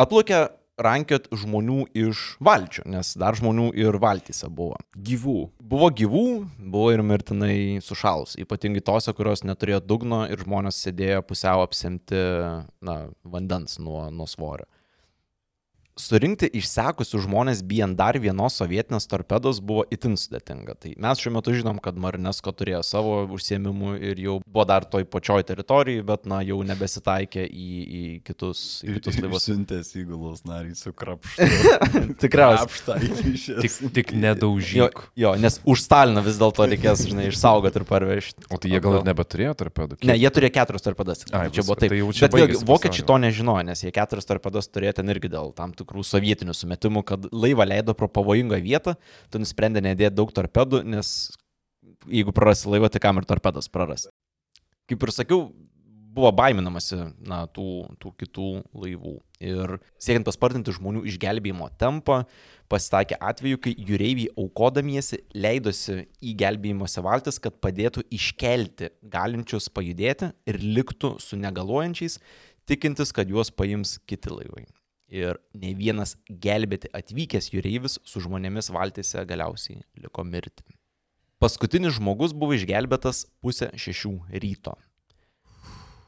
[0.00, 0.46] Atplaukė
[0.82, 4.76] rankiot žmonių iš valčių, nes dar žmonių ir valtyse buvo.
[4.92, 5.36] Gyvų.
[5.60, 6.26] Buvo gyvų,
[6.58, 12.20] buvo ir mirtinai sušalus, ypatingai tose, kurios neturėjo dugno ir žmonės sėdėjo pusiau apsimti
[12.84, 14.68] na, vandens nuo, nuo svorio.
[15.96, 20.74] Surinkti išsekusius žmonės bijant dar vienos sovietinės torpedos buvo itin sudėtinga.
[20.76, 25.06] Tai mes šiuo metu žinom, kad Marinesko turėjo savo užsiemimų ir jau buvo dar toj
[25.08, 29.46] pačioj teritorijai, bet na, jau nebesitaikė į, į kitus, į kitus laivus.
[29.48, 31.48] Siuntęs įgulos narį su krapštu.
[32.26, 33.00] Tikriausiai.
[33.64, 35.00] Tik, tik Jo, nedaužyk.
[35.16, 38.44] jo, nes už Staliną vis dėlto reikės, žinai, išsaugoti ir parvežti.
[38.52, 40.00] O tai jie gal ir nebeturėjo torpedų?
[40.04, 41.24] Ne, jie turėjo keturias torpedas.
[41.32, 41.96] Ai, čia buvo taip.
[41.96, 45.72] tai Bet vėlgi, vokiečiai to nežinojo, nes jie keturias torpedas turėjo ten irgi dėl tam
[45.72, 48.96] tikrų sovietinių sumetimų, kad laivą leido pro pavojingą vietą,
[49.30, 51.12] tu nusprendė nedėti daug torpedų, nes
[52.10, 54.08] jeigu prarasi laivą, tai kam ir torpedas praras.
[54.86, 55.48] Kaip ir sakiau,
[56.16, 58.50] buvo baiminamasi na, tų, tų kitų
[58.84, 59.16] laivų.
[59.44, 62.22] Ir siekiant paspartinti žmonių išgelbėjimo tempą,
[62.72, 70.60] pasitaikė atveju, kai jūreiviai aukodamiesi leidosi į gelbėjimosi valtis, kad padėtų iškelti galinčius pajudėti ir
[70.62, 72.18] liktų su negaluojančiais,
[72.66, 74.66] tikintis, kad juos paims kiti laivai.
[75.06, 80.64] Ir ne vienas gelbėti atvykęs jūreivis su žmonėmis valtise galiausiai liko mirti.
[81.38, 84.74] Paskutinis žmogus buvo išgelbėtas pusę šešių ryto.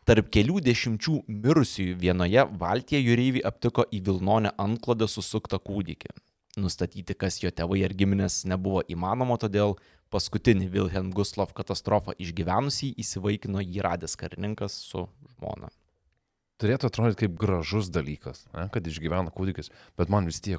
[0.08, 6.14] Tarp kelių dešimčių mirusiųjų vienoje valtyje jūreiviai aptiko į Vilnonę antklodę susuktą kūdikį.
[6.58, 9.76] Nustatyti, kas jo tėvai ar giminės nebuvo įmanoma, todėl
[10.10, 15.04] paskutinį Wilhelm Guslav katastrofą išgyvenusį įsivaikino jį radęs karininkas su
[15.36, 15.68] žmona.
[16.58, 20.58] Turėtų atrodyti kaip gražus dalykas, ne, kad išgyvena kūdikis, bet man vis tiek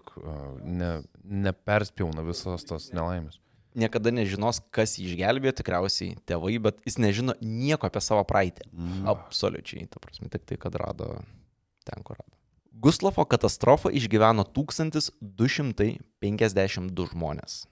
[0.64, 3.40] ne, neperspjauna visos tos nelaimės.
[3.80, 8.64] Niekada nežinos, kas jį išgelbėjo, tikriausiai tėvai, bet jis nežino nieko apie savo praeitį.
[8.72, 9.06] Mm.
[9.12, 11.08] Absoliučiai, ta prasme, tik tai, kad rado
[11.86, 12.36] ten, kur rado.
[12.80, 17.68] Guslavo katastrofą išgyveno 1252 žmonės.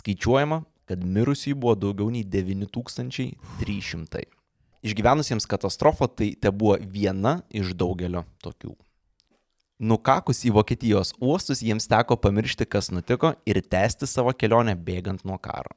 [0.00, 0.58] Skaičiuojama,
[0.88, 4.39] kad mirusiųjų buvo daugiau nei 9300.
[4.80, 8.72] Išgyvenusiems katastrofą tai te buvo viena iš daugelio tokių.
[9.80, 15.38] Nukakus į Vokietijos uostus jiems teko pamiršti, kas nutiko ir tęsti savo kelionę bėgant nuo
[15.40, 15.72] karo.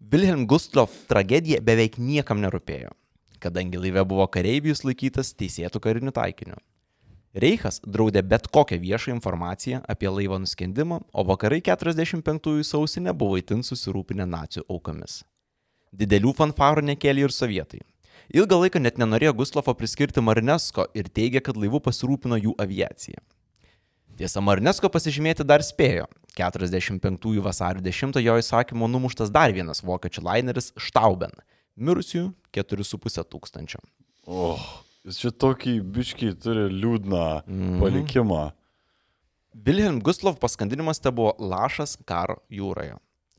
[0.00, 2.92] Wilhelm Gustloff tragedija beveik niekam nerūpėjo,
[3.40, 6.56] kadangi laive buvo kareivijus laikytas teisėtų karinių taikinių.
[7.36, 13.60] Reichas draudė bet kokią viešą informaciją apie laivo nuskendimą, o vakarai 45 sausį nebuvo itin
[13.62, 15.20] susirūpinę nacijų aukomis.
[15.92, 17.80] Didelių fanfarų nekėlė ir sovietai.
[18.30, 23.18] Ilgą laiką net nenorėjo Guslofo priskirti Marinesko ir teigė, kad laivu pasirūpino jų aviacija.
[24.20, 26.06] Tiesa, Marinesko pasižymėti dar spėjo.
[26.38, 31.32] 45 vasario 10 jo įsakymo numuštas dar vienas vokiečių laineris Štauben,
[31.76, 33.80] mirusių 4,5 tūkstančio.
[34.30, 34.54] O,
[35.08, 37.80] jis čia tokį biškį turi liūdną Mhm.
[37.82, 38.52] palikimą.
[39.66, 42.94] Wilhelm Guslov paskandinimas te buvo lašas karo jūroje.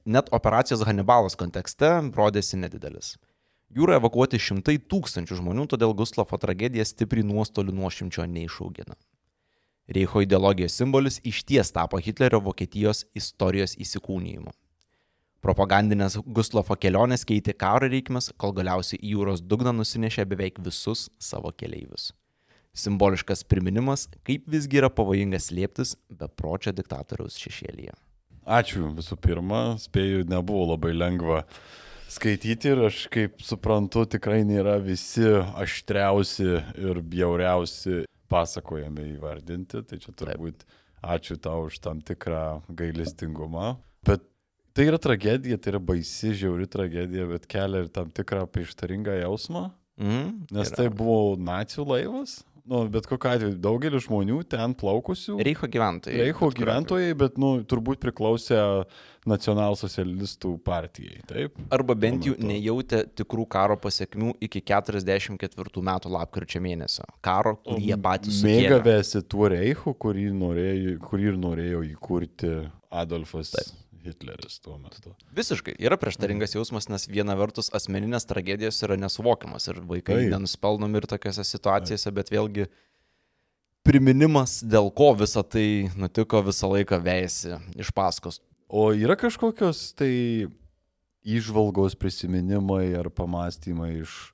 [0.06, 3.14] Net operacijos Hannibalas kontekste rodėsi nedidelis.
[3.72, 8.97] Jūroje evakuoti šimtai tūkstančių žmonių, todėl Gustlovo tragedija stipriai nuostolių nuošimčio neišaugina.
[9.91, 14.52] Reicho ideologijos simbolis išties tapo Hitlerio Vokietijos istorijos įsikūnyjimu.
[15.41, 21.54] Propagandinės Gustlovo kelionės keitė karo reikmes, kol galiausiai į jūros dugną nusinešė beveik visus savo
[21.54, 22.12] keleivius.
[22.74, 27.93] Simboliškas priminimas, kaip visgi yra pavojinga slėptis bepročio diktatoriaus šešėlyje.
[28.52, 31.45] Ačiū visų pirma, spėju, nebuvo labai lengva
[32.12, 40.12] skaityti ir aš kaip suprantu, tikrai nėra visi aštriausi ir bjauriausi pasakojami įvardinti, tai čia
[40.16, 40.66] turbūt
[41.02, 43.78] ačiū tau už tam tikrą gailestingumą.
[44.08, 44.26] Bet
[44.76, 49.70] tai yra tragedija, tai yra baisi, žiauri tragedija, bet kelia ir tam tikrą prieštaringą jausmą,
[50.02, 52.39] Mm, nes tai buvo nacijų laivas.
[52.70, 55.38] Nu, bet kokiu atveju daugelis žmonių ten plaukusių.
[55.41, 56.20] Reicho gyventojai.
[56.28, 58.59] Reicho bet gyventojai, bet, nu, turbūt priklausė
[59.30, 61.57] nacionalsocialistų partijai, taip?
[61.74, 67.05] Arba bent jau nejautė tikrų karo pasiekmių iki 44 metų lapkričio mėnesio.
[67.26, 68.41] Karo, kurį jie patys.
[68.45, 72.55] Mėgavėsi tuo reichu, kurį, norėjo, kurį ir norėjo įkurti
[72.91, 73.78] Adolfas taip.
[74.06, 75.14] Hitleris tuo metu.
[75.36, 75.76] Visiškai.
[75.82, 80.32] Yra prieštaringas jausmas, nes viena vertus asmeninės tragedijos yra nesuvokiamas ir vaikai Taip.
[80.34, 82.68] nenuspelnomi ir tokiuose situacijose, bet vėlgi
[83.88, 88.41] priminimas, dėl ko visa tai nutiko, visą laiką vejasi iš paskos.
[88.72, 90.12] O yra kažkokios tai
[91.28, 94.32] išvalgos prisiminimai ar pamastymai iš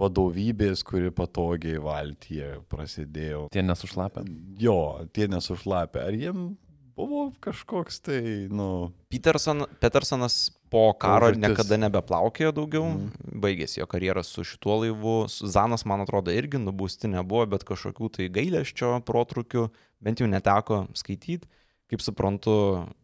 [0.00, 3.48] vadovybės, kuri patogiai valtyje prasidėjo.
[3.52, 4.24] Tie nesušlapę.
[4.60, 6.06] Jo, tie nesušlapę.
[6.08, 6.54] Ar jiem
[6.96, 8.20] buvo kažkoks tai,
[8.50, 11.42] nu, Peterson, Petersonas po karo Užduotis.
[11.42, 13.38] niekada nebeplaukėjo daugiau, mm.
[13.42, 15.14] baigėsi jo karjeras su šituo laivu.
[15.28, 19.68] Zanas, man atrodo, irgi nubūsti nebuvo, bet kažkokių tai gailėščio protrukių
[20.00, 21.48] bent jau neteko skaityti.
[21.90, 22.54] Kaip suprantu,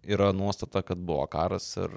[0.06, 1.90] yra nuostata, kad buvo karas ir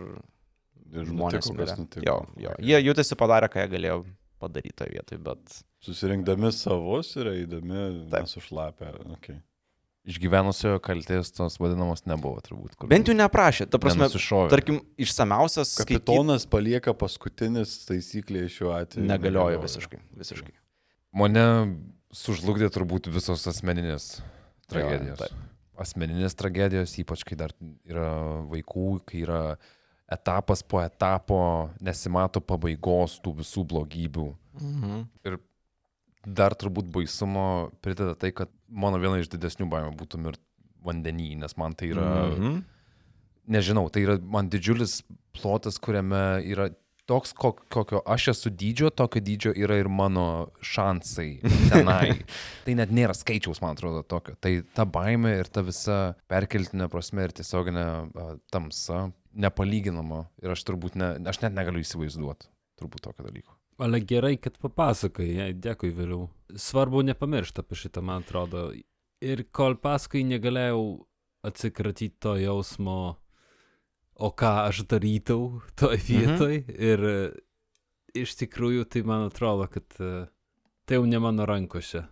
[0.90, 2.06] ir žmonės nutiko, nutiko.
[2.08, 2.56] Jo, jo.
[2.66, 3.98] Jie jautėsi padarę, ką jie galėjo
[4.42, 8.26] padaryti toje vietoje, bet Susirinkdami savus ir eidami Taip.
[8.26, 8.92] nesušlapę.
[9.16, 9.38] Okay.
[10.08, 12.78] Išgyvenusiojo kaltės tos vadinamos nebuvo turbūt.
[12.80, 13.68] kur bent jau neprašė.
[13.70, 14.08] Ta prasme,
[14.50, 19.06] tarkim, išsameusias skaityt Kapitonas palieka paskutinis taisyklė šiuo atveju.
[19.06, 20.00] negalioja visiškai.
[20.18, 20.56] visiškai.
[21.20, 21.46] Mane
[22.16, 24.22] sužlugdė turbūt visos asmeninės
[24.72, 25.20] tragedijos.
[25.20, 25.46] taip.
[25.80, 27.54] Asmeninės tragedijos, ypač kai dar
[27.88, 28.10] yra
[28.50, 29.44] vaikų, kai yra
[30.12, 34.28] etapas po etapo, nesimato pabaigos tų visų blogybių.
[34.60, 35.06] Mhm.
[36.26, 40.44] Dar turbūt baisumo prideda tai, kad mano viena iš didesnių baimių būtų mirti
[40.86, 42.10] vandenį, nes man tai yra...
[42.34, 42.60] Mhm.
[43.50, 45.02] nežinau, tai yra man didžiulis
[45.34, 46.70] plotas, kuriame yra
[47.10, 51.30] toks, kok, kokio aš esu dydžio, tokio dydžio yra ir mano šansai
[51.72, 52.20] tenai.
[52.66, 54.36] tai net nėra skaičiaus, man atrodo, tokio.
[54.42, 56.00] Tai ta baime ir ta visa
[56.30, 60.28] perkeltinė prasme ir tiesioginė a, tamsa nepalyginama.
[60.44, 63.59] Ir aš turbūt, ne, aš net negaliu įsivaizduoti turbūt tokio dalyko.
[63.80, 66.28] Ale gerai, kad papasakai, dėkui vėliau.
[66.52, 68.70] Svarbu nepamiršti apie šitą, man atrodo.
[69.24, 70.82] Ir kol paskui negalėjau
[71.48, 73.00] atsikratyti to jausmo,
[74.20, 76.60] o ką aš darytau toj vietoj.
[76.60, 76.76] Mhm.
[76.76, 77.18] Ir e,
[78.20, 80.28] iš tikrųjų tai man atrodo, kad e,
[80.84, 82.04] tai jau ne mano rankose.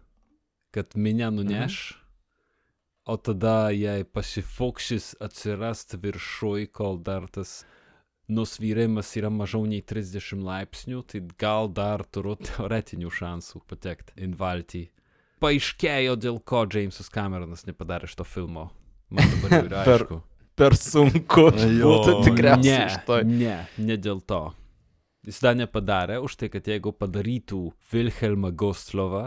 [0.71, 2.03] Kad minę nuneš, mhm.
[3.11, 7.65] o tada jei pasifokšis atsirast viršui, kol dar tas
[8.27, 14.83] nusvyrimas yra mažiau nei 30 laipsnių, tai gal dar turiu teoretinių šansų patekti į valtį.
[15.43, 18.71] Paaiškėjo, dėl ko Jamesas Cameronas nepadarė šito filmo.
[19.13, 20.21] Man dabar jau yra Per- aišku.
[20.57, 21.43] Per sunku.
[21.77, 24.47] Jo, būtų tikriausiai ne, ne, ne dėl to.
[25.27, 27.59] Jis tą nepadarė už tai, kad jeigu padarytų
[27.91, 29.25] Wilhelmą Gostlovą,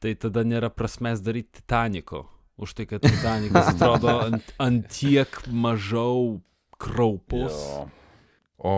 [0.00, 2.24] tai tada nėra prasmės daryti Titaniko.
[2.56, 6.38] Už tai, kad Titanikas atrodo ant, ant tiek mažiau
[6.84, 7.56] kraupus.
[7.56, 7.84] Jo.
[8.64, 8.74] O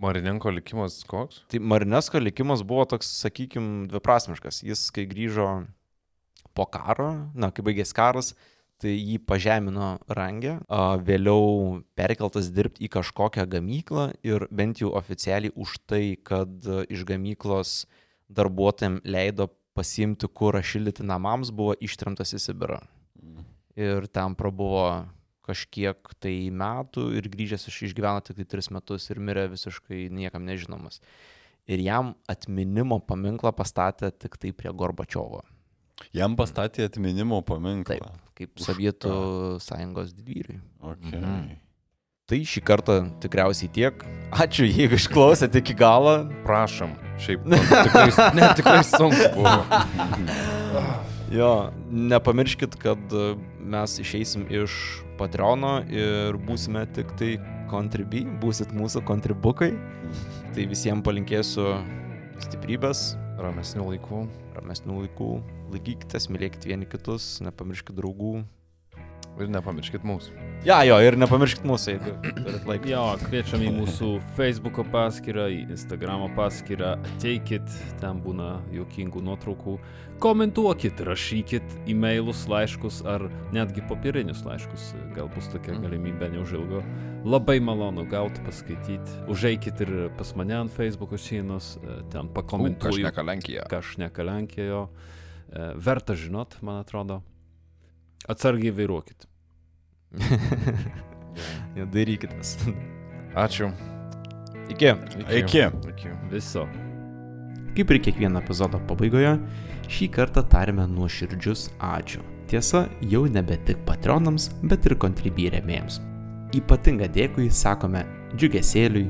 [0.00, 1.42] Marinenko likimas koks?
[1.52, 4.62] Tai Marinesko likimas buvo toks, sakykime, dviprasmiškas.
[4.64, 5.48] Jis, kai grįžo
[6.56, 8.32] po karo, na, kai baigėsi karas,
[8.80, 15.52] tai jį pažemino rangę, a, vėliau perkeltas dirbti į kažkokią gamyklą ir bent jau oficialiai
[15.52, 17.82] už tai, kad iš gamyklos
[18.32, 22.80] darbuotojams leido pasimti kurą šildyti namams, buvo ištrimtas į Sibirą.
[23.76, 24.86] Ir ten prabuvo
[25.50, 30.46] kažkiek tai metų ir grįžęs iš išgyveno tik tai tris metus ir mirė visiškai niekam
[30.46, 31.02] nežinomas.
[31.70, 35.44] Ir jam atminimo paminklą pastatė tik tai prie Gorbačiovo,
[36.16, 37.98] Jam pastatė atminimo paminklą.
[38.00, 38.28] Taip.
[38.40, 39.10] kaip Sovietų
[39.60, 40.62] sąjungos didvyriai.
[40.80, 41.18] Okay.
[41.20, 41.58] Mhm.
[42.30, 44.04] Tai šį kartą tikriausiai tiek.
[44.30, 46.22] Ačiū, jeigu išklausėte iki galo.
[46.46, 46.94] Prašom.
[47.20, 48.06] Šiaip nu, tikrai,
[48.38, 49.58] ne, tikrai sunku buvo.
[51.30, 53.12] Jo, nepamirškit, kad
[53.70, 54.74] mes išeisim iš
[55.20, 57.34] Patreono ir būsime tik tai
[57.70, 59.72] kontribi, būsit mūsų kontribukai.
[60.54, 61.66] Tai visiems palinkėsiu
[62.42, 64.24] stiprybės, Ramesnių laikų.
[64.58, 65.28] ramesnių laikų,
[65.72, 68.42] laikykitės, mylėkit vieni kitus, nepamirškit draugų.
[69.40, 70.34] Ir nepamirškit mūsų.
[70.66, 72.10] Ja, jo, ir nepamirškit mūsų, jeigu
[72.44, 72.88] turit laiko.
[72.90, 76.96] Jo, kviečiam į mūsų Facebook paskyrą, į Instagram paskyrą.
[77.14, 77.64] Ateikit,
[78.02, 79.78] ten būna juokingų nuotraukų.
[80.20, 83.24] Komentuokit, rašykit e-mailus, laiškus ar
[83.56, 84.90] netgi popierinius laiškus.
[85.16, 86.82] Gal bus tokia galimybė neužilgo.
[87.24, 89.22] Labai malonu gauti, paskaityti.
[89.32, 93.00] Užeikit ir pas mane ant Facebook sienos, e, ten pakomentuoju.
[93.00, 93.64] Kažneka Lenkija.
[93.72, 94.86] Kažneka Lenkijoje.
[95.80, 97.22] Verta žinot, man atrodo.
[98.30, 99.26] Atsargiai vairuokit.
[101.78, 102.56] ja, darykitės.
[103.38, 103.70] Ačiū.
[104.70, 104.92] Iki.
[105.40, 105.64] Iki.
[105.94, 106.12] Iki.
[106.30, 106.66] Viso.
[107.74, 109.36] Kaip ir kiekvieno epizodo pabaigoje,
[109.90, 112.22] šį kartą tarime nuoširdžius ačiū.
[112.50, 116.00] Tiesa, jau nebe tik patronams, bet ir kontribį remėjams.
[116.58, 118.02] Ypatingą dėkui sakome
[118.34, 119.06] Džiugesėliui,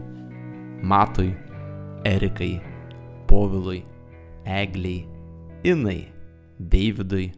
[0.84, 1.30] Matui,
[2.08, 2.58] Erikai,
[3.28, 3.80] Povilui,
[4.44, 5.06] Egliai,
[5.64, 6.02] Inai,
[6.60, 7.30] Davidui,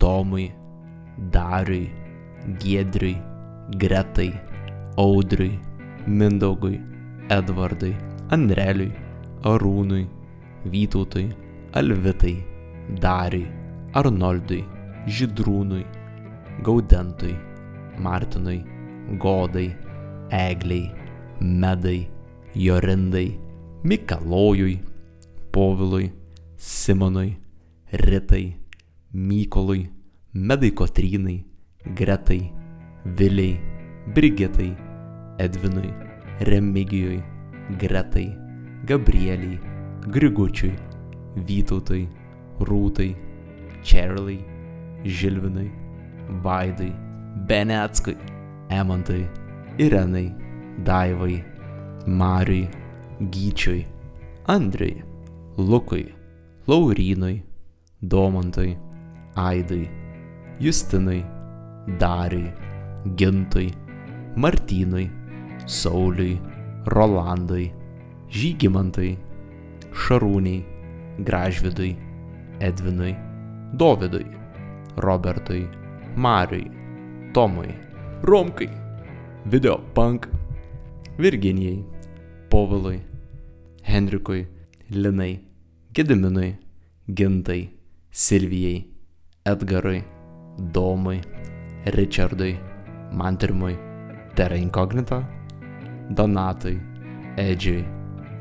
[0.00, 0.50] Tomui,
[1.16, 1.90] Dariui,
[2.58, 3.20] Giedriui,
[3.76, 4.32] Gretai,
[4.96, 5.58] Audriui,
[6.06, 6.80] Mindaugui,
[7.28, 7.94] Edvardui,
[8.30, 8.92] Andreliui,
[9.42, 10.08] Arūnui,
[10.64, 11.34] Vytautui,
[11.72, 12.44] Alvitai,
[13.00, 13.46] Dariui,
[13.92, 14.64] Arnoldui,
[15.06, 15.84] Židrūnui,
[16.62, 17.36] Gaudentui,
[17.98, 18.64] Martinui,
[19.18, 19.76] Godai,
[20.30, 20.92] Egliai,
[21.40, 22.08] Medai,
[22.54, 23.38] Jorindai,
[23.82, 24.80] Mikalojui,
[25.50, 26.12] Povilui,
[26.56, 27.36] Simonui,
[27.92, 28.56] Ritai,
[29.14, 29.90] Mykolui,
[30.32, 31.44] Medai Kotrynai,
[31.92, 32.52] Gretai,
[33.04, 33.60] Viliai,
[34.14, 34.76] Brigitai,
[35.36, 35.92] Edvinui,
[36.38, 37.20] Remigijui,
[37.76, 38.38] Gretai,
[38.84, 39.58] Gabrieliai,
[40.06, 40.78] Grigučiui,
[41.34, 42.08] Vytautui,
[42.60, 43.16] Rūtai,
[43.82, 44.38] Čerliai,
[45.04, 45.68] Žilvinui,
[46.44, 46.94] Vaidai,
[47.48, 48.16] Beneckui,
[48.70, 49.28] Emantai,
[49.78, 50.32] Irenai,
[50.84, 51.44] Daivai,
[52.06, 52.70] Mariui,
[53.20, 53.84] Gyčiui,
[54.46, 55.02] Andriui,
[55.56, 56.14] Lukui,
[56.68, 57.42] Laurynui,
[58.00, 58.78] Domantui,
[59.34, 59.99] Aidui,
[60.60, 61.24] Justinui,
[61.98, 62.52] Dariui,
[63.16, 63.72] Gintui,
[64.36, 65.10] Martynui,
[65.64, 66.38] Sauliui,
[66.84, 67.72] Rolandui,
[68.28, 69.16] Žygimantui,
[69.90, 70.60] Šarūniai,
[71.24, 71.96] Gražvidui,
[72.60, 73.16] Edvinui,
[73.72, 74.26] Dovydui,
[74.96, 75.64] Robertui,
[76.14, 76.70] Mariui,
[77.32, 77.74] Tomui,
[78.22, 78.68] Romkai,
[79.46, 80.28] Videopunk,
[81.16, 81.82] Virginijai,
[82.50, 83.00] Povilui,
[83.82, 84.46] Henrikui,
[84.90, 85.40] Linai,
[85.94, 86.58] Gediminui,
[87.08, 87.70] Gintai,
[88.10, 88.84] Silvijai,
[89.46, 90.04] Edgarui,
[90.60, 91.20] Domui,
[91.84, 92.58] Richardui,
[93.12, 93.78] Mantrimui,
[94.34, 95.26] Terra Incognita,
[96.08, 96.80] Donatui,
[97.36, 97.84] Edžiui,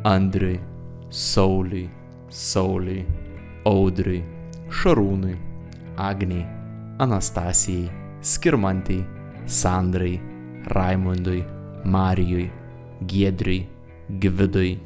[0.03, 0.59] Andriui,
[1.09, 1.89] Sauliui,
[2.29, 3.05] Sauliui,
[3.65, 4.23] Audriui,
[4.69, 5.37] Šarūnui,
[5.95, 6.45] Agniai,
[6.99, 7.89] Anastasijai,
[8.21, 9.05] Skirmantai,
[9.45, 10.19] Sandrai,
[10.67, 11.43] Raimundui,
[11.85, 12.51] Marijui,
[13.05, 13.67] Giedriui,
[14.19, 14.79] Gvidui,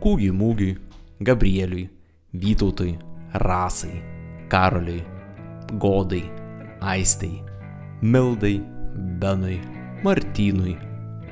[0.00, 0.76] Kūgiui Mūgiui,
[1.20, 1.88] Gabrieliui,
[2.32, 2.98] Vytautui,
[3.32, 4.02] Rasai,
[4.48, 5.02] Karoliui,
[5.78, 6.45] Godai,
[6.80, 7.42] Aistai,
[8.02, 8.60] Mildai,
[9.18, 9.60] Benui,
[10.02, 10.76] Martynui,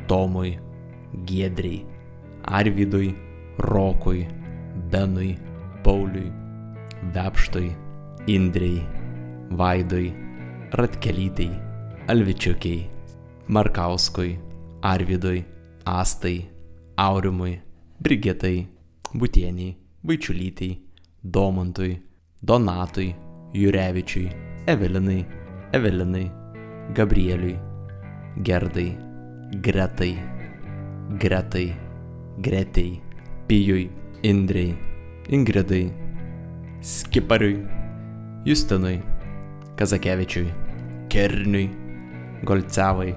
[0.06, 0.58] Tomui,
[1.24, 1.86] Giedriai,
[2.42, 3.14] Arvidui,
[3.58, 4.26] Rokui,
[4.90, 5.38] Benui,
[5.82, 6.32] Pauliui,
[7.12, 7.76] Vepštui,
[8.26, 8.86] Indrei,
[9.50, 10.14] Vaidui,
[10.72, 11.50] Ratkelytai,
[12.08, 12.90] Alvičiukiai,
[13.48, 14.38] Markauskui,
[14.82, 15.44] Arvidui,
[15.84, 16.48] Astai,
[16.96, 17.60] Aurimui,
[18.00, 18.66] Brigitai,
[19.14, 20.78] Butieniai, Vaičiulytai,
[21.22, 22.02] Domantui,
[22.42, 23.14] Donatui,
[23.54, 25.26] Jurevičiui, Evelinai,
[25.72, 26.30] Evelinai,
[26.94, 27.58] Gabrieliui,
[28.42, 28.96] Gerdai,
[29.60, 30.16] Gretai,
[31.18, 31.76] Gretai,
[32.38, 33.02] Gretei,
[33.46, 33.90] Pijui,
[34.22, 34.74] Indrei,
[35.28, 35.92] Ingridai,
[36.80, 37.66] Skipariui,
[38.44, 39.02] Justinui,
[39.76, 40.48] Kazakevičiui,
[41.08, 41.68] Kerniui,
[42.44, 43.14] Golcevai,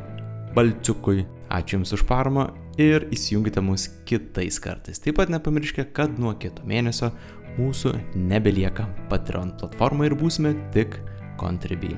[0.53, 1.25] Balciukui.
[1.47, 4.99] Ačiū Jums už paramą ir įsijungite mus kitais kartais.
[4.99, 7.13] Taip pat nepamirškite, kad nuo kito mėnesio
[7.55, 10.99] mūsų nebelieka Patreon platforma ir būsime tik
[11.37, 11.95] Contribui.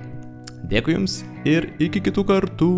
[0.70, 2.70] Dėkui Jums ir iki kitų kartų.